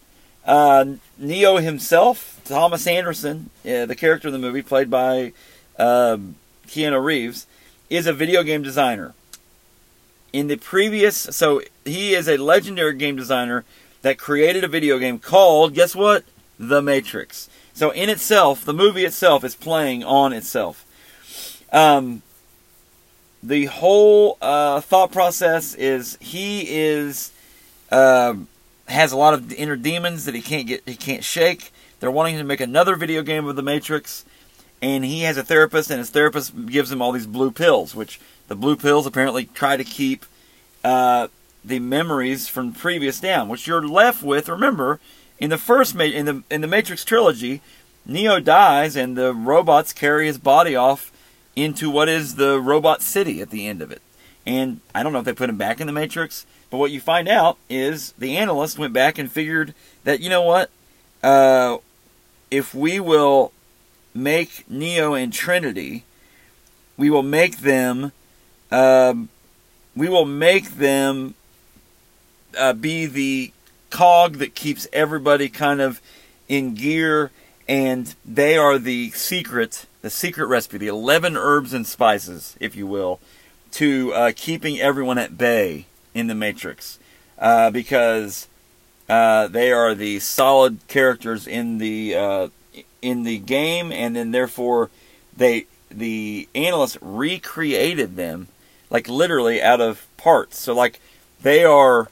Uh, 0.45 0.85
Neo 1.18 1.56
himself, 1.56 2.40
Thomas 2.45 2.87
Anderson, 2.87 3.50
uh, 3.64 3.87
the 3.87 3.97
character 3.97 4.28
in 4.28 4.33
the 4.33 4.38
movie, 4.38 4.62
played 4.62 4.90
by 4.90 5.33
um, 5.78 6.37
Keanu 6.67 7.03
Reeves, 7.03 7.47
is 7.89 8.07
a 8.07 8.13
video 8.13 8.43
game 8.43 8.63
designer. 8.63 9.15
In 10.33 10.49
the 10.49 10.57
previous, 10.57 11.17
so 11.17 11.63
he 11.85 12.15
is 12.15 12.29
a 12.29 12.37
legendary 12.37 12.95
game 12.95 13.17
designer 13.17 13.65
that 14.03 14.19
created 14.19 14.65
a 14.65 14.69
video 14.69 14.99
game 14.99 15.19
called, 15.19 15.75
guess 15.75 15.95
what? 15.95 16.25
The 16.59 16.83
Matrix. 16.83 17.49
So 17.73 17.91
in 17.91 18.09
itself, 18.09 18.65
the 18.65 18.75
movie 18.75 19.05
itself 19.05 19.45
is 19.45 19.55
playing 19.55 20.05
on 20.05 20.33
itself. 20.33 20.85
Um, 21.73 22.23
the 23.43 23.67
whole 23.67 24.39
uh, 24.41 24.81
thought 24.81 25.13
process 25.13 25.75
is 25.75 26.19
he 26.21 26.67
is 26.69 27.33
um, 27.91 28.49
has 28.89 29.13
a 29.13 29.17
lot 29.17 29.35
of 29.35 29.53
inner 29.53 29.77
demons 29.77 30.25
that 30.25 30.35
he 30.35 30.43
can't 30.43 30.67
get, 30.67 30.83
he 30.87 30.97
can't 30.97 31.25
shake. 31.25 31.73
They're 32.01 32.11
wanting 32.11 32.39
to 32.39 32.45
make 32.45 32.61
another 32.61 32.97
video 32.97 33.23
game 33.23 33.47
of 33.47 33.57
the 33.57 33.63
Matrix, 33.63 34.25
and 34.83 35.04
he 35.04 35.23
has 35.23 35.37
a 35.37 35.42
therapist, 35.42 35.90
and 35.90 35.99
his 35.99 36.11
therapist 36.11 36.66
gives 36.66 36.92
him 36.92 37.00
all 37.00 37.12
these 37.12 37.26
blue 37.26 37.50
pills, 37.50 37.95
which 37.95 38.21
the 38.49 38.54
blue 38.54 38.76
pills 38.76 39.06
apparently 39.06 39.47
try 39.47 39.76
to 39.76 39.85
keep 39.85 40.26
uh, 40.85 41.28
the 41.64 41.78
memories 41.78 42.49
from 42.49 42.73
previous 42.73 43.21
down. 43.21 43.49
Which 43.49 43.66
you're 43.66 43.87
left 43.87 44.23
with. 44.23 44.49
Remember, 44.49 45.00
in 45.38 45.50
the 45.50 45.59
first 45.59 45.95
in 45.95 46.26
the 46.26 46.42
in 46.50 46.61
the 46.61 46.66
Matrix 46.66 47.04
trilogy, 47.04 47.61
Neo 48.04 48.38
dies, 48.40 48.97
and 48.97 49.16
the 49.16 49.35
robots 49.35 49.92
carry 49.92 50.26
his 50.26 50.38
body 50.38 50.76
off 50.76 51.12
into 51.56 51.90
what 51.90 52.09
is 52.09 52.35
the 52.37 52.61
robot 52.61 53.02
city 53.02 53.40
at 53.40 53.50
the 53.50 53.66
end 53.66 53.80
of 53.83 53.90
it. 53.90 54.02
And 54.47 54.80
I 54.95 55.02
don't 55.02 55.12
know 55.12 55.21
if 55.21 55.25
they 55.25 55.33
put 55.33 55.50
him 55.50 55.56
back 55.56 55.80
in 55.80 55.87
the 55.87 55.92
Matrix, 55.92 56.47
but 56.71 56.76
what 56.76 56.92
you 56.92 57.00
find 57.00 57.28
out 57.28 57.56
is 57.68 58.12
the 58.12 58.37
analyst 58.37 58.78
went 58.78 58.92
back 58.92 59.18
and 59.18 59.33
figured 59.33 59.75
that, 60.04 60.21
you 60.21 60.30
know 60.30 60.42
what? 60.42 60.71
Uh, 61.23 61.78
if 62.50 62.75
we 62.75 63.00
will 63.00 63.52
make 64.17 64.69
Neo 64.69 65.15
and 65.15 65.33
Trinity, 65.33 66.05
we 66.97 67.11
will 67.11 67.23
make 67.23 67.59
them, 67.59 68.13
um, 68.71 69.29
we 69.95 70.09
will 70.09 70.25
make 70.25 70.73
them 70.73 71.35
uh, 72.59 72.73
be 72.73 73.07
the 73.07 73.53
cog 73.91 74.39
that 74.39 74.55
keeps 74.55 74.87
everybody 74.93 75.49
kind 75.49 75.81
of 75.81 76.01
in 76.49 76.75
gear, 76.75 77.31
and 77.69 78.15
they 78.25 78.57
are 78.57 78.79
the 78.79 79.11
secret, 79.11 79.87
the 80.03 80.11
secret 80.11 80.47
recipe, 80.47 80.79
the 80.79 80.87
11 80.87 81.37
herbs 81.37 81.73
and 81.73 81.87
spices, 81.87 82.57
if 82.61 82.77
you 82.77 82.87
will, 82.87 83.21
to 83.73 84.13
uh, 84.15 84.33
keeping 84.35 84.81
everyone 84.81 85.19
at 85.19 85.37
bay 85.37 85.87
in 86.15 86.27
the 86.27 86.35
Matrix. 86.35 86.99
Uh, 87.39 87.71
because 87.71 88.49
uh, 89.09 89.47
they 89.49 89.71
are 89.71 89.95
the 89.95 90.19
solid 90.21 90.79
characters 90.89 91.47
in 91.47 91.79
the 91.79 92.15
uh, 92.15 92.49
in 93.07 93.23
the 93.23 93.39
game, 93.39 93.93
and 93.93 94.17
then 94.17 94.33
therefore 94.33 94.91
they 95.37 95.67
the 95.91 96.49
analysts 96.55 96.99
recreated 97.01 98.17
them 98.17 98.49
like 98.91 99.09
literally 99.09 99.63
out 99.63 99.81
of 99.81 100.07
parts. 100.17 100.59
So 100.59 100.75
like 100.75 101.01
they 101.43 101.65
are 101.65 102.09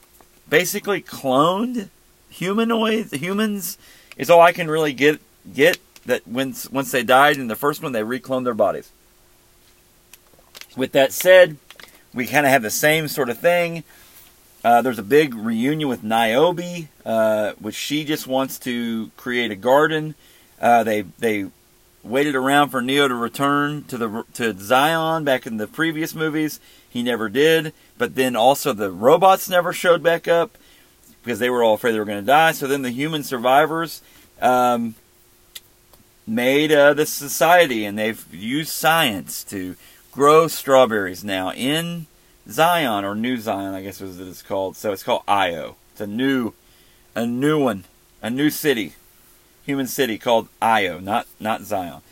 basically 0.49 1.03
cloned 1.03 1.89
humanoids. 2.31 3.13
Humans 3.13 3.79
is 4.17 4.31
all 4.31 4.41
I 4.41 4.53
can 4.53 4.71
really 4.71 4.93
get 4.93 5.21
get 5.53 5.79
that 6.07 6.27
once 6.27 6.71
once 6.71 6.93
they 6.93 7.03
died 7.03 7.37
in 7.37 7.49
the 7.49 7.57
first 7.57 7.83
one, 7.83 7.93
they 7.93 8.03
recloned 8.03 8.45
their 8.45 8.55
bodies. 8.55 8.91
With 10.77 10.93
that 10.93 11.13
said, 11.13 11.57
we 12.13 12.27
kind 12.27 12.47
of 12.47 12.53
have 12.53 12.63
the 12.63 12.71
same 12.71 13.09
sort 13.09 13.29
of 13.29 13.39
thing. 13.39 13.85
Uh, 14.65 14.81
there's 14.81 14.99
a 14.99 15.03
big 15.03 15.35
reunion 15.35 15.89
with 15.89 16.03
Niobe, 16.03 16.89
uh, 17.05 17.53
which 17.59 17.75
she 17.75 18.03
just 18.03 18.27
wants 18.27 18.59
to 18.61 19.11
create 19.17 19.51
a 19.51 19.57
garden. 19.57 20.15
Uh, 20.64 20.83
they 20.83 21.02
they 21.18 21.47
waited 22.02 22.35
around 22.35 22.71
for 22.71 22.80
Neo 22.80 23.06
to 23.06 23.14
return 23.14 23.85
to 23.85 23.99
the 23.99 24.25
to 24.33 24.59
Zion 24.59 25.23
back 25.23 25.47
in 25.47 25.59
the 25.59 25.66
previous 25.66 26.14
movies. 26.14 26.59
He 26.88 27.02
never 27.02 27.28
did, 27.28 27.75
but 27.99 28.14
then 28.14 28.35
also 28.35 28.73
the 28.73 28.90
robots 28.90 29.47
never 29.47 29.75
showed 29.75 30.02
back 30.02 30.26
up 30.26 30.56
because 31.23 31.38
they 31.38 31.50
were 31.50 31.62
all 31.62 31.75
afraid 31.75 31.92
they 31.92 31.99
were 31.99 32.06
going 32.06 32.23
to 32.23 32.26
die. 32.26 32.52
So 32.52 32.66
then 32.66 32.80
the 32.80 32.90
human 32.90 33.23
survivors 33.25 34.00
um, 34.40 34.94
made 36.26 36.73
uh, 36.73 36.94
this 36.94 37.12
society, 37.12 37.85
and 37.85 37.99
they've 37.99 38.26
used 38.33 38.71
science 38.71 39.44
to 39.44 39.76
grow 40.12 40.49
strawberries 40.49 41.23
now 41.23 41.52
in 41.52 42.06
Zion 42.49 43.04
or 43.04 43.14
New 43.14 43.37
Zion, 43.37 43.75
I 43.75 43.83
guess 43.83 44.00
is 44.00 44.18
what 44.18 44.28
it's 44.28 44.40
called. 44.40 44.76
So 44.76 44.92
it's 44.92 45.02
called 45.02 45.25
Io. 45.28 45.76
It's 45.92 46.00
a 46.00 46.06
new, 46.06 46.54
a 47.14 47.26
new 47.26 47.62
one, 47.62 47.85
a 48.23 48.30
new 48.30 48.49
city, 48.49 48.94
human 49.64 49.87
city 49.87 50.18
called 50.18 50.49
Io, 50.61 50.99
not 50.99 51.26
not 51.40 51.62
Zion. 51.62 52.02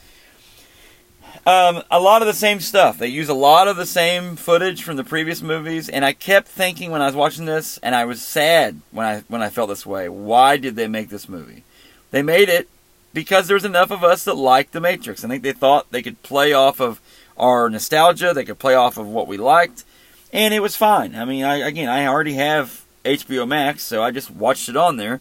Um, 1.44 1.82
a 1.90 1.98
lot 1.98 2.22
of 2.22 2.28
the 2.28 2.34
same 2.34 2.60
stuff. 2.60 2.98
They 2.98 3.08
use 3.08 3.28
a 3.28 3.34
lot 3.34 3.66
of 3.66 3.76
the 3.76 3.86
same 3.86 4.36
footage 4.36 4.84
from 4.84 4.96
the 4.96 5.02
previous 5.02 5.42
movies, 5.42 5.88
and 5.88 6.04
I 6.04 6.12
kept 6.12 6.46
thinking 6.46 6.90
when 6.92 7.02
I 7.02 7.06
was 7.06 7.16
watching 7.16 7.46
this, 7.46 7.78
and 7.82 7.94
I 7.96 8.04
was 8.04 8.22
sad 8.22 8.80
when 8.92 9.06
I 9.06 9.24
when 9.28 9.42
I 9.42 9.48
felt 9.48 9.68
this 9.68 9.84
way. 9.84 10.08
Why 10.08 10.56
did 10.56 10.76
they 10.76 10.86
make 10.86 11.08
this 11.08 11.28
movie? 11.28 11.64
They 12.12 12.22
made 12.22 12.48
it 12.48 12.68
because 13.12 13.48
there's 13.48 13.64
enough 13.64 13.90
of 13.90 14.04
us 14.04 14.24
that 14.24 14.36
like 14.36 14.70
the 14.70 14.80
Matrix. 14.80 15.24
I 15.24 15.28
think 15.28 15.42
they 15.42 15.52
thought 15.52 15.90
they 15.90 16.02
could 16.02 16.22
play 16.22 16.52
off 16.52 16.80
of 16.80 17.00
our 17.36 17.68
nostalgia. 17.68 18.32
They 18.32 18.44
could 18.44 18.60
play 18.60 18.74
off 18.74 18.96
of 18.96 19.08
what 19.08 19.26
we 19.26 19.36
liked, 19.36 19.84
and 20.32 20.54
it 20.54 20.60
was 20.60 20.76
fine. 20.76 21.16
I 21.16 21.24
mean, 21.24 21.44
I, 21.44 21.56
again, 21.56 21.88
I 21.88 22.06
already 22.06 22.34
have 22.34 22.84
HBO 23.04 23.48
Max, 23.48 23.82
so 23.82 24.02
I 24.02 24.12
just 24.12 24.30
watched 24.30 24.68
it 24.68 24.76
on 24.76 24.96
there. 24.96 25.20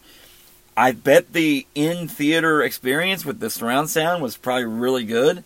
I 0.76 0.94
bet 0.94 1.34
the 1.34 1.66
in 1.76 2.08
theater 2.08 2.62
experience 2.62 3.26
with 3.26 3.40
the 3.40 3.50
surround 3.50 3.90
sound 3.90 4.24
was 4.24 4.38
probably 4.38 4.66
really 4.66 5.04
good 5.04 5.44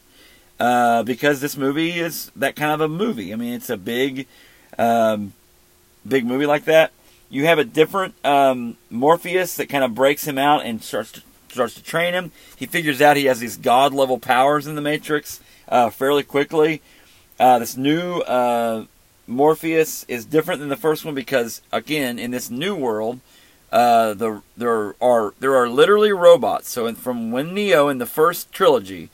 uh, 0.59 1.03
because 1.03 1.41
this 1.41 1.57
movie 1.57 1.99
is 1.99 2.31
that 2.35 2.55
kind 2.55 2.71
of 2.71 2.81
a 2.81 2.87
movie. 2.87 3.33
I 3.33 3.35
mean, 3.35 3.53
it's 3.53 3.69
a 3.69 3.77
big, 3.77 4.27
um, 4.77 5.33
big 6.07 6.25
movie 6.25 6.45
like 6.45 6.65
that. 6.65 6.91
You 7.29 7.45
have 7.45 7.57
a 7.57 7.65
different 7.65 8.13
um, 8.23 8.77
Morpheus 8.89 9.55
that 9.57 9.67
kind 9.67 9.83
of 9.83 9.95
breaks 9.95 10.27
him 10.27 10.37
out 10.37 10.63
and 10.63 10.83
starts 10.83 11.11
to, 11.13 11.21
starts 11.49 11.73
to 11.73 11.83
train 11.83 12.13
him. 12.13 12.31
He 12.55 12.67
figures 12.67 13.01
out 13.01 13.17
he 13.17 13.25
has 13.25 13.39
these 13.39 13.57
god 13.57 13.93
level 13.93 14.19
powers 14.19 14.67
in 14.67 14.75
the 14.75 14.81
Matrix 14.81 15.41
uh, 15.67 15.89
fairly 15.89 16.23
quickly. 16.23 16.81
Uh, 17.39 17.59
this 17.59 17.75
new 17.75 18.19
uh, 18.21 18.85
Morpheus 19.27 20.05
is 20.07 20.23
different 20.23 20.59
than 20.59 20.69
the 20.69 20.77
first 20.77 21.03
one 21.03 21.15
because, 21.15 21.61
again, 21.71 22.19
in 22.19 22.31
this 22.31 22.49
new 22.49 22.75
world, 22.75 23.19
uh, 23.71 24.13
the 24.13 24.41
there 24.55 24.95
are 25.01 25.33
there 25.39 25.55
are 25.55 25.69
literally 25.69 26.11
robots. 26.11 26.69
So 26.69 26.93
from 26.93 27.31
when 27.31 27.53
Neo 27.53 27.89
in 27.89 27.97
the 27.97 28.05
first 28.05 28.51
trilogy, 28.51 29.09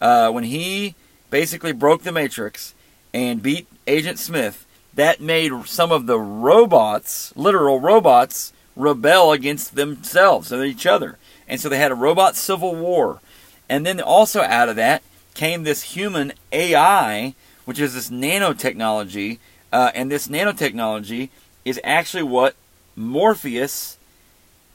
uh, 0.00 0.30
when 0.30 0.44
he 0.44 0.94
basically 1.30 1.72
broke 1.72 2.02
the 2.02 2.12
Matrix 2.12 2.74
and 3.14 3.42
beat 3.42 3.66
Agent 3.86 4.18
Smith, 4.18 4.66
that 4.94 5.20
made 5.20 5.52
some 5.66 5.92
of 5.92 6.06
the 6.06 6.18
robots, 6.18 7.32
literal 7.36 7.80
robots, 7.80 8.52
rebel 8.76 9.32
against 9.32 9.74
themselves 9.74 10.52
and 10.52 10.64
each 10.64 10.86
other. 10.86 11.18
And 11.48 11.60
so 11.60 11.68
they 11.68 11.78
had 11.78 11.92
a 11.92 11.96
robot 11.96 12.36
civil 12.36 12.74
war. 12.74 13.20
And 13.68 13.86
then 13.86 14.00
also 14.00 14.42
out 14.42 14.68
of 14.68 14.76
that 14.76 15.02
came 15.34 15.62
this 15.62 15.82
human 15.82 16.32
AI, 16.52 17.34
which 17.64 17.80
is 17.80 17.94
this 17.94 18.10
nanotechnology. 18.10 19.38
Uh, 19.72 19.90
and 19.94 20.10
this 20.10 20.28
nanotechnology 20.28 21.30
is 21.64 21.80
actually 21.84 22.22
what 22.22 22.54
Morpheus 22.96 23.98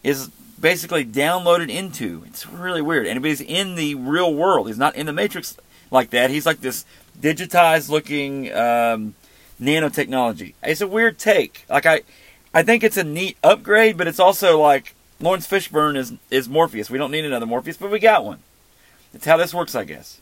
is 0.03 0.29
basically 0.59 1.05
downloaded 1.05 1.69
into. 1.69 2.23
It's 2.27 2.47
really 2.47 2.81
weird. 2.81 3.05
And 3.05 3.23
he's 3.23 3.41
in 3.41 3.75
the 3.75 3.95
real 3.95 4.33
world. 4.33 4.67
He's 4.67 4.77
not 4.77 4.95
in 4.95 5.05
the 5.05 5.13
Matrix 5.13 5.57
like 5.91 6.09
that. 6.11 6.29
He's 6.29 6.45
like 6.45 6.61
this 6.61 6.85
digitized 7.19 7.89
looking 7.89 8.53
um, 8.53 9.15
nanotechnology. 9.61 10.53
It's 10.63 10.81
a 10.81 10.87
weird 10.87 11.17
take. 11.17 11.65
Like 11.69 11.85
I, 11.85 12.01
I 12.53 12.63
think 12.63 12.83
it's 12.83 12.97
a 12.97 13.03
neat 13.03 13.37
upgrade, 13.43 13.97
but 13.97 14.07
it's 14.07 14.19
also 14.19 14.59
like 14.59 14.95
Laurence 15.19 15.47
Fishburne 15.47 15.97
is 15.97 16.13
is 16.29 16.47
Morpheus. 16.47 16.89
We 16.89 16.97
don't 16.97 17.11
need 17.11 17.25
another 17.25 17.45
Morpheus, 17.45 17.77
but 17.77 17.91
we 17.91 17.99
got 17.99 18.25
one. 18.25 18.39
It's 19.13 19.25
how 19.25 19.37
this 19.37 19.53
works, 19.53 19.75
I 19.75 19.83
guess. 19.83 20.19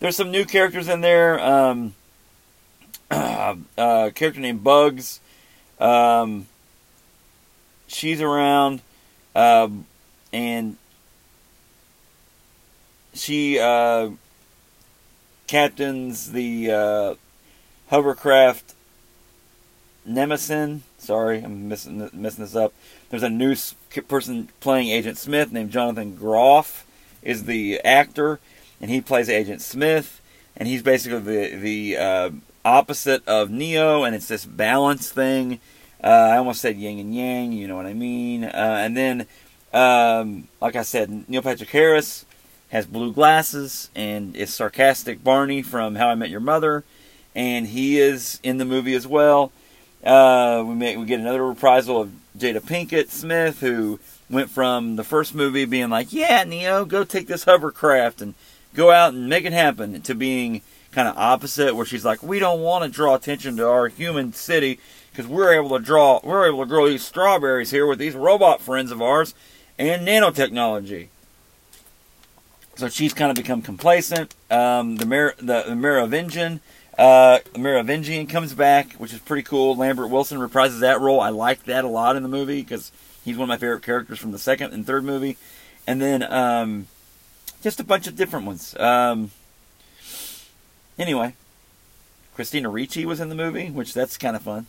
There's 0.00 0.16
some 0.16 0.30
new 0.30 0.44
characters 0.44 0.88
in 0.88 1.00
there. 1.00 1.40
Um, 1.40 1.94
uh, 3.10 3.56
character 4.14 4.40
named 4.40 4.64
Bugs. 4.64 5.20
Um, 5.80 6.46
she's 7.86 8.20
around, 8.20 8.80
um, 9.34 9.86
and 10.32 10.76
she 13.12 13.58
uh, 13.58 14.10
captains 15.46 16.32
the 16.32 16.70
uh, 16.70 17.14
hovercraft 17.88 18.74
Nemesis. 20.04 20.80
Sorry, 20.98 21.42
I'm 21.42 21.68
messing, 21.68 22.10
messing 22.12 22.44
this 22.44 22.56
up. 22.56 22.72
There's 23.10 23.22
a 23.22 23.30
new 23.30 23.54
person 24.08 24.48
playing 24.60 24.88
Agent 24.88 25.18
Smith 25.18 25.52
named 25.52 25.70
Jonathan 25.70 26.16
Groff 26.16 26.86
is 27.22 27.44
the 27.44 27.80
actor, 27.80 28.40
and 28.80 28.90
he 28.90 29.00
plays 29.00 29.28
Agent 29.28 29.62
Smith, 29.62 30.20
and 30.56 30.68
he's 30.68 30.82
basically 30.82 31.20
the 31.20 31.56
the 31.56 31.96
uh, 31.96 32.30
opposite 32.64 33.26
of 33.26 33.50
Neo, 33.50 34.04
and 34.04 34.14
it's 34.14 34.28
this 34.28 34.44
balance 34.44 35.10
thing. 35.10 35.60
Uh, 36.04 36.32
I 36.32 36.36
almost 36.36 36.60
said 36.60 36.76
yin 36.76 36.98
and 36.98 37.14
yang, 37.14 37.52
you 37.52 37.66
know 37.66 37.76
what 37.76 37.86
I 37.86 37.94
mean. 37.94 38.44
Uh, 38.44 38.76
and 38.78 38.94
then, 38.94 39.26
um, 39.72 40.48
like 40.60 40.76
I 40.76 40.82
said, 40.82 41.26
Neil 41.30 41.40
Patrick 41.40 41.70
Harris 41.70 42.26
has 42.68 42.84
blue 42.86 43.10
glasses 43.10 43.88
and 43.94 44.36
is 44.36 44.52
sarcastic 44.52 45.24
Barney 45.24 45.62
from 45.62 45.94
How 45.94 46.08
I 46.08 46.14
Met 46.14 46.28
Your 46.28 46.40
Mother, 46.40 46.84
and 47.34 47.68
he 47.68 47.98
is 47.98 48.38
in 48.42 48.58
the 48.58 48.66
movie 48.66 48.94
as 48.94 49.06
well. 49.06 49.50
Uh, 50.04 50.62
we 50.66 50.74
may, 50.74 50.94
we 50.98 51.06
get 51.06 51.20
another 51.20 51.46
reprisal 51.46 52.02
of 52.02 52.12
Jada 52.36 52.60
Pinkett 52.60 53.08
Smith, 53.08 53.60
who 53.60 53.98
went 54.28 54.50
from 54.50 54.96
the 54.96 55.04
first 55.04 55.34
movie 55.34 55.64
being 55.64 55.88
like, 55.88 56.12
"Yeah, 56.12 56.44
Neo, 56.44 56.84
go 56.84 57.04
take 57.04 57.28
this 57.28 57.44
hovercraft 57.44 58.20
and 58.20 58.34
go 58.74 58.90
out 58.90 59.14
and 59.14 59.26
make 59.26 59.46
it 59.46 59.54
happen," 59.54 60.02
to 60.02 60.14
being 60.14 60.60
kind 60.92 61.08
of 61.08 61.16
opposite, 61.16 61.74
where 61.74 61.86
she's 61.86 62.04
like, 62.04 62.22
"We 62.22 62.40
don't 62.40 62.60
want 62.60 62.84
to 62.84 62.90
draw 62.90 63.14
attention 63.14 63.56
to 63.56 63.66
our 63.66 63.88
human 63.88 64.34
city 64.34 64.78
because 65.14 65.30
we're 65.30 65.54
able 65.54 65.70
to 65.78 65.84
draw, 65.84 66.20
we're 66.24 66.48
able 66.48 66.60
to 66.60 66.66
grow 66.66 66.88
these 66.88 67.04
strawberries 67.04 67.70
here 67.70 67.86
with 67.86 68.00
these 68.00 68.14
robot 68.14 68.60
friends 68.60 68.90
of 68.90 69.00
ours 69.00 69.34
and 69.78 70.06
nanotechnology." 70.06 71.08
So 72.76 72.88
she's 72.88 73.14
kind 73.14 73.30
of 73.30 73.36
become 73.36 73.62
complacent. 73.62 74.34
Um, 74.50 74.96
the 74.96 75.06
Mer- 75.06 75.36
the, 75.38 75.62
the 75.62 75.76
Merovingian 75.76 76.60
uh, 76.98 77.38
Merovingian 77.56 78.26
comes 78.26 78.54
back, 78.54 78.92
which 78.94 79.12
is 79.12 79.18
pretty 79.18 79.42
cool. 79.42 79.76
Lambert 79.76 80.10
Wilson 80.10 80.38
reprises 80.38 80.80
that 80.80 81.00
role. 81.00 81.20
I 81.20 81.30
like 81.30 81.64
that 81.64 81.84
a 81.84 81.88
lot 81.88 82.16
in 82.16 82.22
the 82.22 82.28
movie 82.28 82.62
because 82.62 82.92
he's 83.24 83.36
one 83.36 83.44
of 83.44 83.48
my 83.48 83.56
favorite 83.56 83.82
characters 83.82 84.18
from 84.18 84.32
the 84.32 84.38
second 84.38 84.72
and 84.72 84.86
third 84.86 85.04
movie. 85.04 85.36
And 85.86 86.00
then 86.00 86.22
um, 86.22 86.86
just 87.62 87.80
a 87.80 87.84
bunch 87.84 88.06
of 88.06 88.16
different 88.16 88.46
ones. 88.46 88.76
Um, 88.78 89.32
anyway, 90.98 91.34
Christina 92.34 92.70
Ricci 92.70 93.04
was 93.04 93.20
in 93.20 93.28
the 93.28 93.34
movie, 93.34 93.70
which 93.70 93.92
that's 93.92 94.16
kind 94.16 94.36
of 94.36 94.42
fun. 94.42 94.66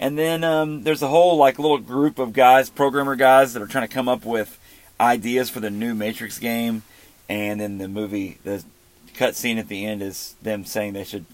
And 0.00 0.16
then 0.16 0.44
um, 0.44 0.84
there's 0.84 1.02
a 1.02 1.08
whole 1.08 1.36
like 1.36 1.58
little 1.58 1.78
group 1.78 2.18
of 2.18 2.32
guys, 2.32 2.70
programmer 2.70 3.16
guys, 3.16 3.54
that 3.54 3.62
are 3.62 3.66
trying 3.66 3.86
to 3.86 3.92
come 3.92 4.08
up 4.08 4.24
with 4.24 4.58
ideas 5.00 5.50
for 5.50 5.60
the 5.60 5.70
new 5.70 5.94
Matrix 5.94 6.38
game. 6.38 6.82
And 7.28 7.60
then 7.60 7.78
the 7.78 7.88
movie, 7.88 8.38
the 8.44 8.64
cut 9.14 9.34
scene 9.34 9.58
at 9.58 9.68
the 9.68 9.84
end 9.84 10.00
is 10.00 10.36
them 10.40 10.64
saying 10.64 10.92
they 10.92 11.04
should 11.04 11.26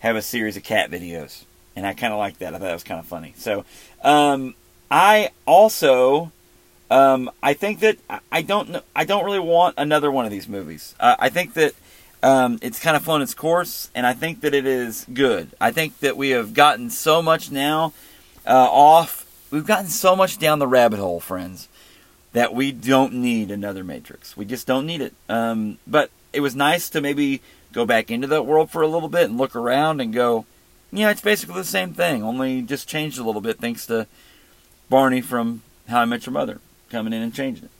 have 0.00 0.16
a 0.16 0.22
series 0.22 0.56
of 0.56 0.62
cat 0.62 0.90
videos, 0.90 1.44
and 1.74 1.86
I 1.86 1.92
kind 1.92 2.12
of 2.12 2.18
like 2.18 2.38
that. 2.38 2.54
I 2.54 2.58
thought 2.58 2.66
that 2.66 2.72
was 2.72 2.84
kind 2.84 3.00
of 3.00 3.06
funny. 3.06 3.34
So, 3.36 3.64
um, 4.02 4.54
I 4.90 5.30
also, 5.46 6.30
um, 6.90 7.30
I 7.42 7.54
think 7.54 7.80
that 7.80 7.98
I 8.30 8.42
don't 8.42 8.70
know, 8.70 8.82
I 8.94 9.04
don't 9.04 9.24
really 9.24 9.40
want 9.40 9.74
another 9.76 10.10
one 10.10 10.24
of 10.24 10.30
these 10.30 10.48
movies. 10.48 10.94
Uh, 11.00 11.16
I 11.18 11.28
think 11.28 11.54
that 11.54 11.74
um, 12.22 12.58
it's 12.62 12.78
kind 12.78 12.96
of 12.96 13.04
flown 13.04 13.22
its 13.22 13.34
course, 13.34 13.90
and 13.94 14.06
I 14.06 14.12
think 14.12 14.40
that 14.40 14.54
it 14.54 14.66
is 14.66 15.06
good. 15.12 15.50
I 15.60 15.70
think 15.70 15.98
that 16.00 16.16
we 16.16 16.30
have 16.30 16.54
gotten 16.54 16.90
so 16.90 17.22
much 17.22 17.50
now 17.50 17.92
uh, 18.46 18.68
off. 18.70 19.26
We've 19.50 19.66
gotten 19.66 19.88
so 19.88 20.16
much 20.16 20.38
down 20.38 20.58
the 20.58 20.66
rabbit 20.66 20.98
hole, 20.98 21.20
friends, 21.20 21.68
that 22.32 22.54
we 22.54 22.72
don't 22.72 23.14
need 23.14 23.50
another 23.50 23.84
Matrix. 23.84 24.36
We 24.36 24.44
just 24.44 24.66
don't 24.66 24.86
need 24.86 25.00
it. 25.00 25.14
Um, 25.28 25.78
but 25.86 26.10
it 26.32 26.40
was 26.40 26.56
nice 26.56 26.90
to 26.90 27.00
maybe 27.00 27.42
go 27.72 27.86
back 27.86 28.10
into 28.10 28.26
that 28.28 28.46
world 28.46 28.70
for 28.70 28.82
a 28.82 28.88
little 28.88 29.08
bit 29.08 29.28
and 29.28 29.38
look 29.38 29.54
around 29.54 30.00
and 30.00 30.12
go, 30.12 30.46
yeah, 30.92 31.10
it's 31.10 31.20
basically 31.20 31.56
the 31.56 31.64
same 31.64 31.92
thing, 31.92 32.22
only 32.22 32.62
just 32.62 32.88
changed 32.88 33.18
a 33.18 33.22
little 33.22 33.40
bit 33.40 33.58
thanks 33.58 33.86
to 33.86 34.06
Barney 34.88 35.20
from 35.20 35.62
How 35.88 36.00
I 36.00 36.04
Met 36.04 36.26
Your 36.26 36.32
Mother 36.32 36.60
coming 36.90 37.12
in 37.12 37.22
and 37.22 37.34
changing 37.34 37.66
it. 37.66 37.70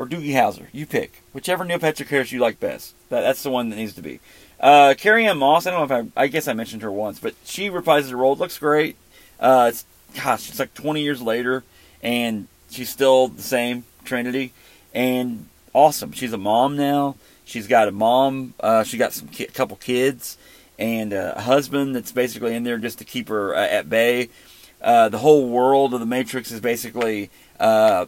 Or 0.00 0.06
Doogie 0.06 0.32
Howser, 0.32 0.68
you 0.72 0.86
pick. 0.86 1.22
Whichever 1.34 1.62
Neil 1.62 1.78
Patrick 1.78 2.08
Harris 2.08 2.32
you 2.32 2.40
like 2.40 2.58
best. 2.58 2.94
That, 3.10 3.20
that's 3.20 3.42
the 3.42 3.50
one 3.50 3.68
that 3.68 3.76
needs 3.76 3.92
to 3.96 4.00
be. 4.00 4.18
Uh, 4.58 4.94
Carrie 4.96 5.26
Ann 5.26 5.36
Moss, 5.36 5.66
I 5.66 5.72
don't 5.72 5.86
know 5.86 5.94
if 5.94 6.10
I, 6.16 6.22
I 6.22 6.26
guess 6.28 6.48
I 6.48 6.54
mentioned 6.54 6.80
her 6.80 6.90
once, 6.90 7.18
but 7.18 7.34
she 7.44 7.68
reprises 7.68 8.08
the 8.08 8.16
role. 8.16 8.32
It 8.32 8.38
looks 8.38 8.56
great. 8.56 8.96
Uh, 9.38 9.66
it's, 9.68 9.84
gosh, 10.14 10.48
it's 10.48 10.58
like 10.58 10.72
20 10.72 11.02
years 11.02 11.20
later, 11.20 11.64
and 12.02 12.48
she's 12.70 12.88
still 12.88 13.28
the 13.28 13.42
same 13.42 13.84
Trinity, 14.06 14.54
and 14.94 15.46
awesome. 15.74 16.12
She's 16.12 16.32
a 16.32 16.38
mom 16.38 16.78
now. 16.78 17.16
She's 17.44 17.66
got 17.66 17.86
a 17.86 17.92
mom. 17.92 18.54
Uh, 18.58 18.84
she 18.84 18.96
got 18.96 19.12
some 19.12 19.28
ki- 19.28 19.48
couple 19.48 19.76
kids 19.76 20.38
and 20.78 21.12
a 21.12 21.38
husband 21.42 21.94
that's 21.94 22.10
basically 22.10 22.54
in 22.54 22.64
there 22.64 22.78
just 22.78 23.00
to 23.00 23.04
keep 23.04 23.28
her 23.28 23.54
uh, 23.54 23.66
at 23.66 23.90
bay. 23.90 24.30
Uh, 24.80 25.10
the 25.10 25.18
whole 25.18 25.50
world 25.50 25.92
of 25.92 26.00
the 26.00 26.06
Matrix 26.06 26.50
is 26.50 26.60
basically 26.60 27.28
uh, 27.58 28.06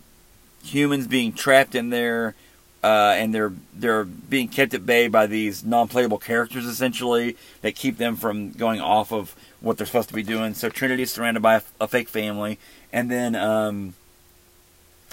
humans 0.62 1.06
being 1.06 1.32
trapped 1.32 1.74
in 1.74 1.90
there, 1.90 2.34
uh, 2.82 3.14
and 3.16 3.34
they're 3.34 3.52
they're 3.74 4.04
being 4.04 4.48
kept 4.48 4.74
at 4.74 4.84
bay 4.84 5.08
by 5.08 5.26
these 5.26 5.64
non-playable 5.64 6.18
characters 6.18 6.64
essentially 6.66 7.36
that 7.60 7.74
keep 7.74 7.96
them 7.96 8.16
from 8.16 8.52
going 8.52 8.80
off 8.80 9.12
of 9.12 9.34
what 9.60 9.76
they're 9.76 9.86
supposed 9.86 10.08
to 10.08 10.14
be 10.14 10.22
doing. 10.22 10.54
So 10.54 10.68
Trinity 10.68 11.04
is 11.04 11.12
surrounded 11.12 11.42
by 11.42 11.56
a, 11.56 11.62
a 11.80 11.88
fake 11.88 12.08
family, 12.08 12.58
and 12.92 13.10
then 13.10 13.36
um, 13.36 13.94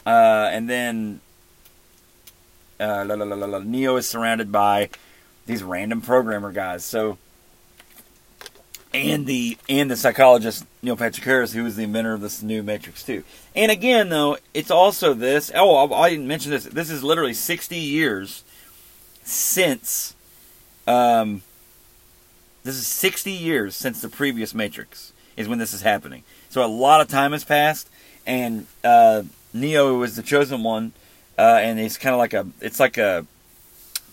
uh, 0.05 0.49
and 0.51 0.69
then 0.69 1.21
uh, 2.79 3.03
la, 3.05 3.15
la, 3.15 3.25
la, 3.25 3.59
Neo 3.59 3.97
is 3.97 4.07
surrounded 4.07 4.51
by 4.51 4.89
these 5.45 5.63
random 5.63 6.01
programmer 6.01 6.51
guys. 6.51 6.85
So, 6.85 7.17
and 8.93 9.25
the 9.25 9.57
and 9.67 9.89
the 9.89 9.95
psychologist 9.95 10.65
Neil 10.81 10.95
Patrick 10.95 11.25
Harris, 11.25 11.53
who 11.53 11.63
was 11.63 11.75
the 11.75 11.83
inventor 11.83 12.13
of 12.13 12.21
this 12.21 12.41
new 12.41 12.63
Matrix 12.63 13.03
Two. 13.03 13.23
And 13.55 13.71
again, 13.71 14.09
though, 14.09 14.37
it's 14.53 14.71
also 14.71 15.13
this. 15.13 15.51
Oh, 15.53 15.93
I 15.93 16.09
didn't 16.09 16.27
mention 16.27 16.51
this. 16.51 16.65
This 16.65 16.89
is 16.89 17.03
literally 17.03 17.33
sixty 17.33 17.77
years 17.77 18.43
since. 19.23 20.15
Um, 20.87 21.43
this 22.63 22.75
is 22.75 22.87
sixty 22.87 23.31
years 23.31 23.75
since 23.75 24.01
the 24.01 24.09
previous 24.09 24.53
Matrix 24.53 25.13
is 25.37 25.47
when 25.47 25.59
this 25.59 25.73
is 25.73 25.81
happening. 25.81 26.23
So 26.49 26.65
a 26.65 26.67
lot 26.67 27.01
of 27.01 27.07
time 27.07 27.31
has 27.31 27.43
passed, 27.43 27.89
and 28.25 28.65
uh, 28.83 29.23
Neo 29.53 29.97
was 29.97 30.15
the 30.15 30.23
chosen 30.23 30.63
one 30.63 30.93
uh, 31.39 31.57
and 31.61 31.79
it's 31.79 31.97
kind 31.97 32.13
of 32.13 32.19
like 32.19 32.33
a 32.33 32.45
it's 32.59 32.81
like 32.81 32.97
a 32.97 33.25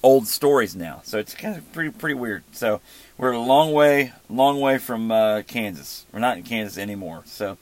old 0.07 0.29
stories 0.29 0.77
now. 0.77 1.01
So 1.03 1.19
it's 1.19 1.35
kind 1.35 1.57
of 1.57 1.73
pretty 1.73 1.91
pretty 1.91 2.15
weird. 2.15 2.45
So 2.53 2.81
we're 3.19 3.33
a 3.33 3.41
long 3.41 3.73
way 3.73 4.13
long 4.31 4.61
way 4.61 4.79
from 4.79 5.11
uh, 5.11 5.43
Kansas. 5.43 6.07
We're 6.13 6.21
not 6.21 6.37
in 6.37 6.45
Kansas 6.45 6.79
anymore. 6.79 7.25
So 7.27 7.59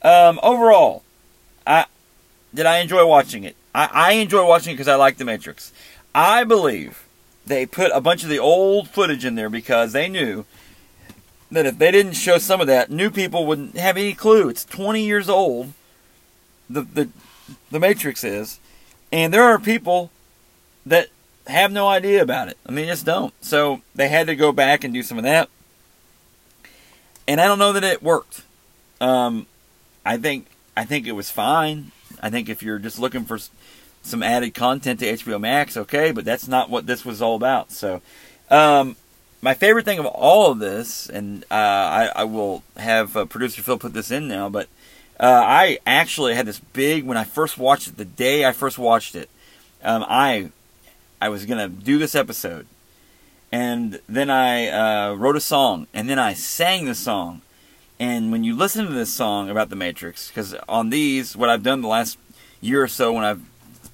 um, 0.00 0.40
overall, 0.42 1.02
I 1.66 1.84
did 2.54 2.64
I 2.64 2.78
enjoy 2.78 3.06
watching 3.06 3.44
it. 3.44 3.56
I, 3.74 3.90
I 3.92 4.12
enjoy 4.12 4.46
watching 4.46 4.72
it 4.72 4.76
because 4.76 4.88
I 4.88 4.94
like 4.94 5.18
The 5.18 5.26
Matrix. 5.26 5.70
I 6.14 6.44
believe 6.44 7.06
they 7.44 7.66
put 7.66 7.90
a 7.92 8.00
bunch 8.00 8.22
of 8.22 8.30
the 8.30 8.38
old 8.38 8.88
footage 8.88 9.24
in 9.24 9.34
there 9.34 9.50
because 9.50 9.92
they 9.92 10.08
knew 10.08 10.46
that 11.50 11.66
if 11.66 11.76
they 11.76 11.90
didn't 11.90 12.14
show 12.14 12.38
some 12.38 12.62
of 12.62 12.66
that, 12.68 12.90
new 12.90 13.10
people 13.10 13.46
wouldn't 13.46 13.76
have 13.76 13.98
any 13.98 14.14
clue. 14.14 14.48
It's 14.48 14.64
20 14.64 15.04
years 15.04 15.28
old. 15.28 15.74
The 16.70 16.82
the 16.82 17.08
the 17.70 17.80
Matrix 17.80 18.24
is, 18.24 18.60
and 19.12 19.32
there 19.34 19.44
are 19.44 19.58
people 19.58 20.10
that 20.86 21.08
have 21.46 21.72
no 21.72 21.88
idea 21.88 22.22
about 22.22 22.48
it. 22.48 22.58
I 22.66 22.72
mean, 22.72 22.86
just 22.86 23.06
don't. 23.06 23.32
So 23.44 23.82
they 23.94 24.08
had 24.08 24.26
to 24.28 24.36
go 24.36 24.52
back 24.52 24.84
and 24.84 24.94
do 24.94 25.02
some 25.02 25.18
of 25.18 25.24
that, 25.24 25.48
and 27.26 27.40
I 27.40 27.46
don't 27.46 27.58
know 27.58 27.72
that 27.72 27.84
it 27.84 28.02
worked. 28.02 28.42
Um, 29.00 29.46
I 30.04 30.16
think 30.16 30.46
I 30.76 30.84
think 30.84 31.06
it 31.06 31.12
was 31.12 31.30
fine. 31.30 31.92
I 32.20 32.30
think 32.30 32.48
if 32.48 32.62
you're 32.62 32.78
just 32.78 32.98
looking 32.98 33.24
for 33.24 33.38
some 34.02 34.22
added 34.22 34.54
content 34.54 35.00
to 35.00 35.12
HBO 35.12 35.40
Max, 35.40 35.76
okay, 35.76 36.12
but 36.12 36.24
that's 36.24 36.48
not 36.48 36.70
what 36.70 36.86
this 36.86 37.04
was 37.04 37.22
all 37.22 37.36
about. 37.36 37.70
So, 37.70 38.00
um, 38.50 38.96
my 39.40 39.54
favorite 39.54 39.84
thing 39.84 39.98
of 39.98 40.06
all 40.06 40.50
of 40.50 40.58
this, 40.58 41.08
and 41.08 41.44
uh, 41.50 41.54
I, 41.54 42.10
I, 42.16 42.24
will 42.24 42.62
have 42.76 43.16
uh, 43.16 43.24
producer 43.24 43.62
Phil 43.62 43.78
put 43.78 43.92
this 43.92 44.10
in 44.10 44.28
now, 44.28 44.48
but 44.48 44.68
uh, 45.18 45.42
I 45.44 45.78
actually 45.86 46.34
had 46.34 46.46
this 46.46 46.60
big 46.60 47.04
when 47.04 47.16
I 47.16 47.24
first 47.24 47.58
watched 47.58 47.88
it. 47.88 47.96
The 47.96 48.04
day 48.04 48.44
I 48.44 48.52
first 48.52 48.78
watched 48.78 49.14
it, 49.14 49.28
um, 49.82 50.04
I 50.08 50.50
I 51.22 51.28
was 51.28 51.46
gonna 51.46 51.68
do 51.68 51.98
this 52.00 52.16
episode, 52.16 52.66
and 53.52 54.00
then 54.08 54.28
I 54.28 54.66
uh, 54.66 55.14
wrote 55.14 55.36
a 55.36 55.40
song, 55.40 55.86
and 55.94 56.10
then 56.10 56.18
I 56.18 56.34
sang 56.34 56.86
the 56.86 56.96
song. 56.96 57.42
And 58.00 58.32
when 58.32 58.42
you 58.42 58.56
listen 58.56 58.86
to 58.86 58.92
this 58.92 59.12
song 59.12 59.48
about 59.48 59.68
the 59.68 59.76
Matrix, 59.76 60.26
because 60.26 60.52
on 60.68 60.90
these, 60.90 61.36
what 61.36 61.48
I've 61.48 61.62
done 61.62 61.80
the 61.80 61.86
last 61.86 62.18
year 62.60 62.82
or 62.82 62.88
so 62.88 63.12
when 63.12 63.22
I've 63.22 63.40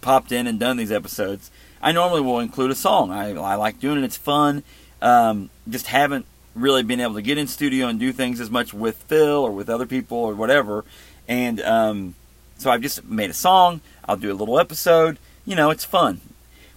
popped 0.01 0.33
in 0.33 0.47
and 0.47 0.59
done 0.59 0.79
these 0.79 0.91
episodes, 0.91 1.51
I 1.83 1.93
normally 1.93 2.23
will 2.23 2.41
include 2.41 2.71
a 2.71 2.75
song. 2.75 3.11
I, 3.11 3.35
I 3.35 3.57
like 3.57 3.79
doing 3.79 3.99
it; 3.99 4.05
it's 4.05 4.17
fun. 4.17 4.63
Um, 5.03 5.51
just 5.69 5.89
haven't 5.89 6.25
really 6.55 6.83
been 6.83 6.99
able 6.99 7.17
to 7.17 7.23
get 7.23 7.37
in 7.37 7.47
studio 7.47 7.89
and 7.89 8.01
do 8.01 8.11
things 8.11 8.41
as 8.41 8.51
much 8.51 8.73
with 8.73 8.97
Phil 9.03 9.45
or 9.45 9.51
with 9.51 9.69
other 9.69 9.85
people 9.85 10.17
or 10.17 10.35
whatever. 10.35 10.87
And 11.29 11.61
um, 11.61 12.15
so 12.57 12.71
I've 12.71 12.81
just 12.81 13.05
made 13.05 13.29
a 13.29 13.35
song. 13.35 13.83
I'll 14.07 14.17
do 14.17 14.33
a 14.33 14.35
little 14.35 14.59
episode. 14.59 15.19
You 15.45 15.57
know, 15.57 15.69
it's 15.69 15.85
fun. 15.85 16.23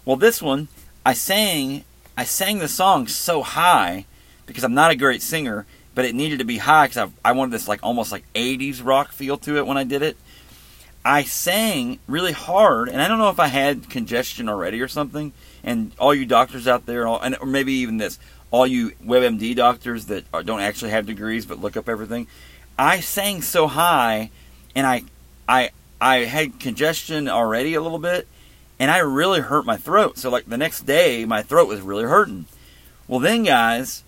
Well, 0.05 0.17
this 0.17 0.41
one, 0.41 0.67
I 1.05 1.13
sang. 1.13 1.83
I 2.17 2.25
sang 2.25 2.59
the 2.59 2.67
song 2.67 3.07
so 3.07 3.41
high 3.41 4.05
because 4.45 4.63
I'm 4.63 4.73
not 4.73 4.91
a 4.91 4.95
great 4.95 5.21
singer, 5.21 5.65
but 5.95 6.05
it 6.05 6.15
needed 6.15 6.39
to 6.39 6.45
be 6.45 6.57
high 6.57 6.87
because 6.87 7.09
I, 7.23 7.29
I 7.29 7.31
wanted 7.33 7.51
this 7.51 7.67
like 7.67 7.79
almost 7.83 8.11
like 8.11 8.25
80s 8.33 8.83
rock 8.83 9.11
feel 9.11 9.37
to 9.39 9.57
it 9.57 9.65
when 9.65 9.77
I 9.77 9.83
did 9.83 10.01
it. 10.01 10.17
I 11.03 11.23
sang 11.23 11.99
really 12.07 12.31
hard, 12.31 12.89
and 12.89 13.01
I 13.01 13.07
don't 13.07 13.17
know 13.17 13.29
if 13.29 13.39
I 13.39 13.47
had 13.47 13.89
congestion 13.89 14.49
already 14.49 14.81
or 14.81 14.87
something. 14.87 15.33
And 15.63 15.91
all 15.99 16.13
you 16.13 16.25
doctors 16.25 16.67
out 16.67 16.85
there, 16.85 17.07
and 17.07 17.37
or 17.39 17.47
maybe 17.47 17.73
even 17.73 17.97
this, 17.97 18.19
all 18.51 18.67
you 18.67 18.91
WebMD 19.05 19.55
doctors 19.55 20.05
that 20.07 20.25
are, 20.33 20.43
don't 20.43 20.59
actually 20.59 20.91
have 20.91 21.05
degrees 21.05 21.45
but 21.45 21.61
look 21.61 21.77
up 21.77 21.87
everything. 21.87 22.27
I 22.77 22.99
sang 22.99 23.41
so 23.41 23.67
high, 23.67 24.31
and 24.75 24.85
I, 24.85 25.03
I, 25.47 25.69
I 25.99 26.17
had 26.19 26.59
congestion 26.59 27.27
already 27.27 27.73
a 27.75 27.81
little 27.81 27.99
bit, 27.99 28.27
and 28.81 28.89
I 28.89 28.97
really 28.97 29.41
hurt 29.41 29.63
my 29.63 29.77
throat. 29.77 30.17
So 30.17 30.31
like 30.31 30.47
the 30.47 30.57
next 30.57 30.87
day, 30.87 31.23
my 31.23 31.43
throat 31.43 31.67
was 31.67 31.81
really 31.81 32.03
hurting. 32.03 32.47
Well, 33.07 33.19
then 33.19 33.43
guys, 33.43 34.03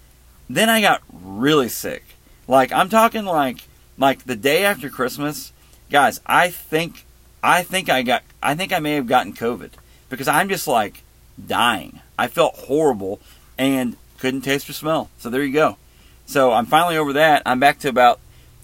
then 0.49 0.67
I 0.67 0.81
got 0.81 1.03
really 1.12 1.69
sick. 1.69 2.03
Like 2.47 2.71
I'm 2.71 2.89
talking 2.89 3.23
like 3.23 3.67
like 3.99 4.25
the 4.25 4.36
day 4.36 4.65
after 4.65 4.89
Christmas 4.89 5.53
guys, 5.91 6.21
I 6.25 6.49
think 6.49 7.05
I 7.43 7.62
think 7.62 7.88
I 7.88 8.01
got 8.01 8.23
I 8.41 8.55
think 8.55 8.73
I 8.73 8.79
may 8.79 8.95
have 8.95 9.05
gotten 9.05 9.33
COVID 9.33 9.69
because 10.09 10.27
I'm 10.27 10.49
just 10.49 10.67
like 10.67 11.03
dying. 11.45 11.99
I 12.17 12.25
felt 12.27 12.55
horrible 12.55 13.21
and 13.59 13.95
couldn't 14.17 14.41
taste 14.41 14.67
or 14.67 14.73
smell. 14.73 15.12
So 15.19 15.29
there 15.29 15.43
you 15.43 15.53
go. 15.53 15.77
So 16.25 16.51
I'm 16.51 16.65
finally 16.65 16.97
over 16.97 17.13
that. 17.13 17.43
I'm 17.45 17.59
back 17.59 17.77
to 17.79 17.89
about 17.89 18.19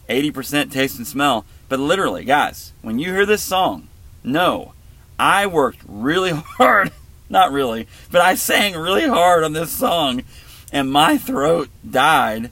80% 0.09 0.71
taste 0.71 0.97
and 0.97 1.05
smell. 1.05 1.45
But 1.67 1.79
literally, 1.79 2.23
guys, 2.23 2.73
when 2.81 2.97
you 2.97 3.13
hear 3.13 3.27
this 3.27 3.43
song, 3.43 3.89
no, 4.23 4.73
I 5.19 5.45
worked 5.47 5.81
really 5.87 6.31
hard. 6.57 6.91
Not 7.29 7.51
really, 7.51 7.87
but 8.11 8.21
I 8.21 8.33
sang 8.33 8.75
really 8.75 9.07
hard 9.07 9.43
on 9.43 9.53
this 9.53 9.71
song 9.71 10.23
and 10.71 10.91
my 10.91 11.17
throat 11.17 11.69
died. 11.87 12.49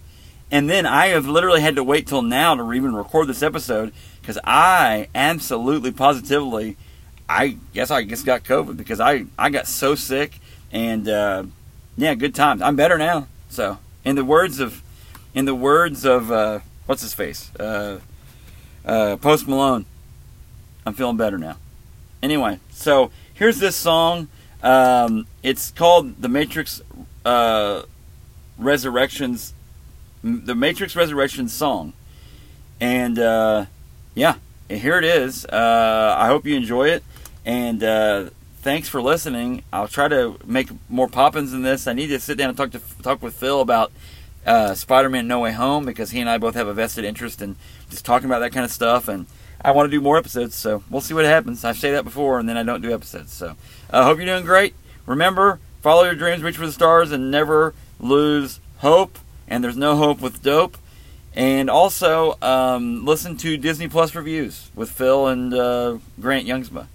And 0.52 0.70
then 0.70 0.86
I 0.86 1.08
have 1.08 1.28
literally 1.28 1.62
had 1.62 1.76
to 1.76 1.84
wait 1.84 2.08
till 2.08 2.22
now 2.22 2.56
to 2.56 2.74
even 2.74 2.96
record 2.96 3.28
this 3.28 3.42
episode 3.42 3.92
because 4.22 4.38
I 4.44 5.10
absolutely 5.16 5.92
positively, 5.92 6.78
I 7.28 7.58
guess 7.74 7.92
I 7.92 8.06
just 8.06 8.26
got 8.26 8.44
COVID 8.44 8.78
because 8.78 9.00
I 9.00 9.26
I 9.38 9.50
got 9.50 9.68
so 9.68 9.96
sick 9.96 10.40
and 10.72 11.10
uh, 11.10 11.44
yeah, 11.98 12.14
good 12.14 12.36
times. 12.36 12.62
I'm 12.62 12.76
better 12.76 12.98
now. 12.98 13.28
So 13.50 13.80
in 14.06 14.16
the 14.16 14.24
words 14.24 14.60
of 14.60 14.84
in 15.34 15.46
the 15.46 15.56
words 15.56 16.06
of 16.06 16.32
uh, 16.32 16.60
what's 16.86 17.02
his 17.02 17.14
face, 17.14 17.54
uh, 17.60 18.00
uh, 18.86 19.18
Post 19.18 19.48
Malone, 19.48 19.86
I'm 20.86 20.94
feeling 20.94 21.18
better 21.18 21.38
now. 21.38 21.58
Anyway, 22.22 22.60
so 22.72 23.12
here's 23.34 23.60
this 23.60 23.76
song. 23.76 24.28
Um, 24.64 25.28
it's 25.44 25.72
called 25.72 26.22
The 26.22 26.28
Matrix 26.28 26.82
uh, 27.26 27.84
Resurrections, 28.58 29.54
The 30.24 30.56
Matrix 30.56 30.96
Resurrection 30.96 31.48
song, 31.48 31.94
and 32.82 33.20
uh, 33.20 33.66
yeah, 34.16 34.36
here 34.68 34.98
it 34.98 35.06
is. 35.06 35.46
Uh, 35.46 36.16
I 36.18 36.28
hope 36.28 36.46
you 36.46 36.56
enjoy 36.56 36.90
it, 36.90 37.04
and 37.46 37.84
uh, 37.84 38.30
thanks 38.62 38.90
for 38.90 39.02
listening. 39.02 39.64
I'll 39.72 39.88
try 39.88 40.08
to 40.08 40.38
make 40.44 40.70
more 40.90 41.08
poppins 41.08 41.54
in 41.54 41.62
this. 41.62 41.86
I 41.86 41.94
need 41.94 42.08
to 42.08 42.20
sit 42.20 42.38
down 42.38 42.50
and 42.50 42.58
talk 42.58 42.72
to 42.72 42.82
talk 43.04 43.22
with 43.22 43.36
Phil 43.36 43.62
about 43.62 43.92
uh, 44.46 44.74
Spider-Man: 44.74 45.28
No 45.28 45.42
Way 45.42 45.52
Home 45.52 45.86
because 45.86 46.10
he 46.10 46.20
and 46.20 46.30
I 46.30 46.40
both 46.40 46.56
have 46.56 46.68
a 46.68 46.74
vested 46.74 47.06
interest 47.06 47.44
in 47.44 47.58
just 47.92 48.06
talking 48.06 48.28
about 48.28 48.40
that 48.40 48.54
kind 48.54 48.66
of 48.66 48.72
stuff, 48.72 49.08
and 49.08 49.28
I 49.62 49.72
want 49.72 49.88
to 49.88 49.92
do 49.92 50.02
more 50.02 50.18
episodes. 50.18 50.56
So 50.56 50.84
we'll 50.90 51.02
see 51.02 51.14
what 51.14 51.26
happens. 51.26 51.64
I've 51.64 51.78
said 51.78 51.94
that 51.94 52.04
before, 52.04 52.40
and 52.40 52.48
then 52.48 52.58
I 52.58 52.64
don't 52.64 52.82
do 52.82 52.94
episodes. 52.94 53.34
So 53.34 53.56
I 53.92 54.00
uh, 54.00 54.04
hope 54.04 54.18
you're 54.18 54.26
doing 54.26 54.46
great. 54.46 54.76
Remember, 55.06 55.60
follow 55.82 56.04
your 56.04 56.16
dreams, 56.16 56.44
reach 56.44 56.58
for 56.58 56.66
the 56.66 56.72
stars, 56.72 57.12
and 57.12 57.32
never 57.32 57.74
lose 58.00 58.60
hope. 58.78 59.18
And 59.48 59.64
there's 59.64 59.78
no 59.78 59.96
hope 59.96 60.20
with 60.20 60.44
dope. 60.44 60.78
And 61.34 61.70
also, 61.70 62.36
um, 62.42 63.06
listen 63.06 63.38
to 63.38 63.58
Disney 63.58 63.88
Plus 63.88 64.16
reviews 64.16 64.72
with 64.74 64.90
Phil 64.90 65.28
and 65.28 65.54
uh, 65.54 66.00
Grant 66.20 66.48
Youngsma. 66.48 66.88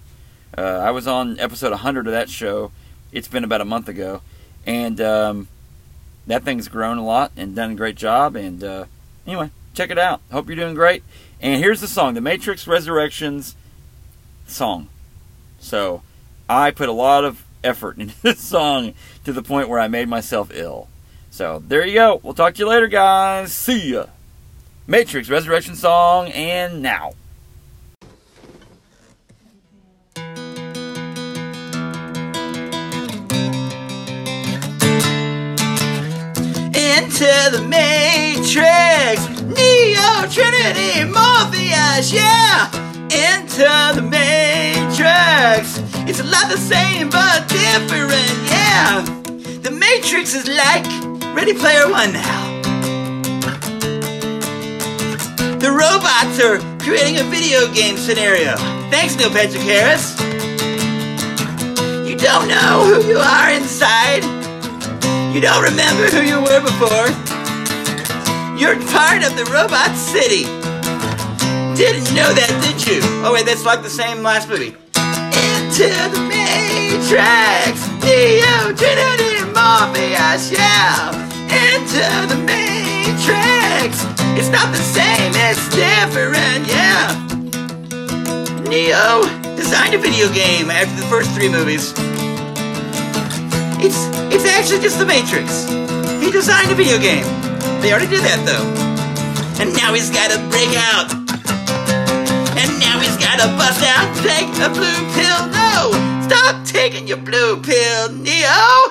Uh, 0.57 0.61
I 0.61 0.91
was 0.91 1.07
on 1.07 1.39
episode 1.39 1.71
100 1.71 2.07
of 2.07 2.13
that 2.13 2.29
show. 2.29 2.71
It's 3.11 3.27
been 3.27 3.43
about 3.43 3.61
a 3.61 3.65
month 3.65 3.87
ago. 3.87 4.21
And 4.65 4.99
um, 5.01 5.47
that 6.27 6.43
thing's 6.43 6.67
grown 6.67 6.97
a 6.97 7.05
lot 7.05 7.31
and 7.35 7.55
done 7.55 7.71
a 7.71 7.75
great 7.75 7.95
job. 7.95 8.35
And 8.35 8.63
uh, 8.63 8.85
anyway, 9.25 9.49
check 9.73 9.89
it 9.89 9.97
out. 9.97 10.21
Hope 10.31 10.47
you're 10.47 10.55
doing 10.55 10.75
great. 10.75 11.03
And 11.43 11.61
here's 11.61 11.81
the 11.81 11.89
song 11.89 12.13
The 12.13 12.21
Matrix 12.21 12.65
Resurrections 12.67 13.57
song. 14.47 14.87
So 15.59 16.01
I 16.47 16.71
put 16.71 16.87
a 16.87 16.93
lot 16.93 17.25
of 17.25 17.43
effort 17.65 17.97
into 17.99 18.19
this 18.21 18.39
song 18.39 18.93
to 19.25 19.33
the 19.33 19.43
point 19.43 19.67
where 19.67 19.79
I 19.79 19.89
made 19.89 20.07
myself 20.07 20.51
ill. 20.53 20.87
So 21.31 21.61
there 21.67 21.85
you 21.85 21.95
go. 21.95 22.21
We'll 22.23 22.33
talk 22.33 22.53
to 22.53 22.59
you 22.59 22.67
later, 22.69 22.87
guys. 22.87 23.51
See 23.51 23.91
ya. 23.91 24.05
Matrix 24.87 25.29
Resurrection 25.29 25.75
Song, 25.75 26.29
and 26.29 26.81
now. 26.81 27.11
Into 36.75 37.49
the 37.51 37.65
Matrix, 37.67 39.32
Neo, 39.55 40.27
Trinity, 40.29 41.03
Morpheus, 41.05 42.11
yeah! 42.11 42.69
Into 43.13 43.69
the 43.95 44.01
Matrix, 44.01 45.77
it's 46.09 46.19
a 46.19 46.23
lot 46.23 46.49
the 46.49 46.57
same 46.57 47.09
but 47.09 47.47
different, 47.47 48.35
yeah! 48.49 49.05
The 49.61 49.71
Matrix 49.71 50.33
is 50.33 50.47
like 50.47 50.85
Ready 51.35 51.53
Player 51.53 51.89
One 51.89 52.13
now. 52.13 52.43
The 55.59 55.71
robots 55.71 56.39
are 56.43 56.59
creating 56.83 57.19
a 57.19 57.23
video 57.23 57.71
game 57.73 57.97
scenario. 57.97 58.57
Thanks, 58.89 59.15
Neil 59.15 59.29
Patrick 59.29 59.63
Harris. 59.63 60.19
You 62.07 62.17
don't 62.17 62.47
know 62.47 62.83
who 62.83 63.07
you 63.07 63.17
are 63.17 63.49
inside. 63.51 64.23
You 65.33 65.41
don't 65.41 65.63
remember 65.63 66.09
who 66.09 66.21
you 66.21 66.41
were 66.41 66.61
before. 66.61 67.32
You're 68.63 68.79
part 68.95 69.27
of 69.27 69.35
the 69.35 69.43
robot 69.51 69.91
city. 69.93 70.47
Didn't 71.75 72.07
know 72.15 72.31
that, 72.31 72.47
did 72.63 72.79
you? 72.87 73.03
Oh 73.19 73.33
wait, 73.35 73.43
that's 73.45 73.65
like 73.65 73.83
the 73.83 73.91
same 73.91 74.23
last 74.23 74.47
movie. 74.47 74.71
Into 75.35 75.91
the 76.15 76.23
Matrix, 76.31 77.83
Neo, 77.99 78.71
Trinity, 78.71 79.43
Morpheus, 79.51 80.47
yeah. 80.47 81.11
Into 81.51 82.07
the 82.31 82.39
Matrix. 82.39 83.99
It's 84.39 84.47
not 84.47 84.71
the 84.71 84.79
same, 84.79 85.35
it's 85.43 85.67
different, 85.75 86.63
yeah. 86.63 87.11
Neo 88.63 89.27
designed 89.59 89.93
a 89.93 89.99
video 89.99 90.31
game 90.31 90.71
after 90.71 90.95
the 90.95 91.07
first 91.11 91.35
three 91.35 91.51
movies. 91.51 91.91
It's 93.83 94.07
it's 94.31 94.47
actually 94.47 94.79
just 94.79 94.99
the 94.99 95.05
Matrix. 95.05 95.67
He 96.23 96.31
designed 96.31 96.71
a 96.71 96.75
video 96.75 96.97
game. 96.97 97.42
They 97.83 97.91
already 97.91 98.07
did 98.07 98.23
that 98.23 98.39
though. 98.47 98.63
And 99.59 99.75
now 99.75 99.91
he's 99.93 100.09
gotta 100.09 100.39
break 100.47 100.71
out. 100.71 101.11
And 102.55 102.71
now 102.79 103.03
he's 103.03 103.17
got 103.19 103.33
gotta 103.43 103.57
bust 103.57 103.83
out, 103.83 104.07
take 104.23 104.47
a 104.63 104.69
blue 104.69 105.03
pill. 105.11 105.47
No, 105.51 105.91
stop 106.23 106.63
taking 106.65 107.05
your 107.07 107.17
blue 107.17 107.61
pill, 107.61 108.09
Neo. 108.13 108.87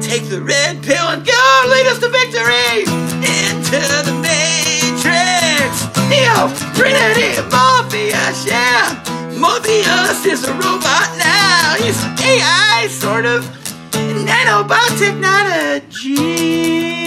Take 0.00 0.28
the 0.28 0.40
red 0.42 0.82
pill 0.82 1.06
and 1.12 1.24
go 1.24 1.62
lead 1.70 1.86
us 1.86 2.00
to 2.00 2.08
victory 2.08 2.82
into 3.22 3.78
the 4.02 4.12
Matrix. 4.18 5.86
Neo, 6.10 6.50
Trinity, 6.74 7.38
Morpheus, 7.46 8.44
yeah. 8.46 8.98
Morpheus 9.38 10.26
is 10.26 10.42
a 10.48 10.52
robot 10.54 11.16
now. 11.18 11.76
He's 11.78 12.02
AI, 12.26 12.88
sort 12.90 13.26
of. 13.26 13.44
Nanobot 13.92 14.98
technology. 14.98 17.01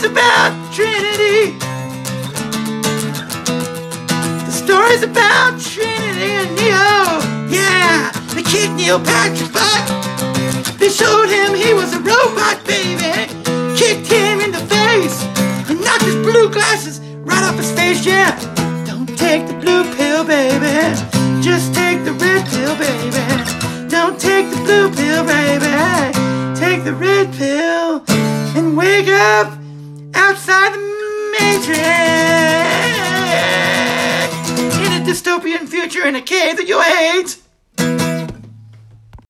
Story's 0.00 0.12
about 0.12 0.74
Trinity. 0.74 1.58
The 4.46 4.52
story's 4.52 5.02
about 5.02 5.60
Trinity 5.60 6.32
and 6.40 6.56
Neo. 6.56 7.20
Yeah, 7.50 8.10
they 8.34 8.42
kicked 8.42 8.74
Neil 8.74 8.98
Patrick's 8.98 9.52
butt. 9.52 10.78
They 10.78 10.88
showed 10.88 11.28
him 11.28 11.54
he 11.54 11.74
was 11.74 11.92
a 11.92 11.98
robot, 12.00 12.64
baby. 12.66 13.28
Kicked 13.76 14.06
him 14.06 14.40
in 14.40 14.52
the 14.52 14.64
face 14.72 15.22
and 15.68 15.80
knocked 15.84 16.04
his 16.04 16.16
blue 16.16 16.50
glasses 16.50 17.00
right 17.20 17.44
off 17.44 17.56
his 17.56 17.70
face. 17.72 18.06
Yeah, 18.06 18.32
don't 18.86 19.08
take 19.18 19.46
the 19.46 19.54
blue 19.54 19.84
pill, 19.96 20.24
baby. 20.24 20.96
Just 21.42 21.74
take 21.74 22.04
the 22.04 22.12
red 22.12 22.46
pill, 22.48 22.74
baby. 22.76 23.90
Don't 23.90 24.18
take 24.18 24.48
the 24.50 24.60
blue 24.64 24.90
pill, 24.94 25.24
baby. 25.24 25.76
Take 26.58 26.84
the 26.84 26.94
red 26.94 27.32
pill 27.34 28.02
and 28.56 28.76
wake 28.76 29.08
up 29.08 29.60
outside 30.20 30.74
the 30.74 30.78
matrix 31.32 31.80
in 34.84 34.92
a 34.92 35.04
dystopian 35.04 35.66
future 35.66 36.06
in 36.06 36.14
a 36.14 36.20
cave 36.20 36.58
that 36.58 36.68
you 36.68 36.80
hate. 36.80 37.38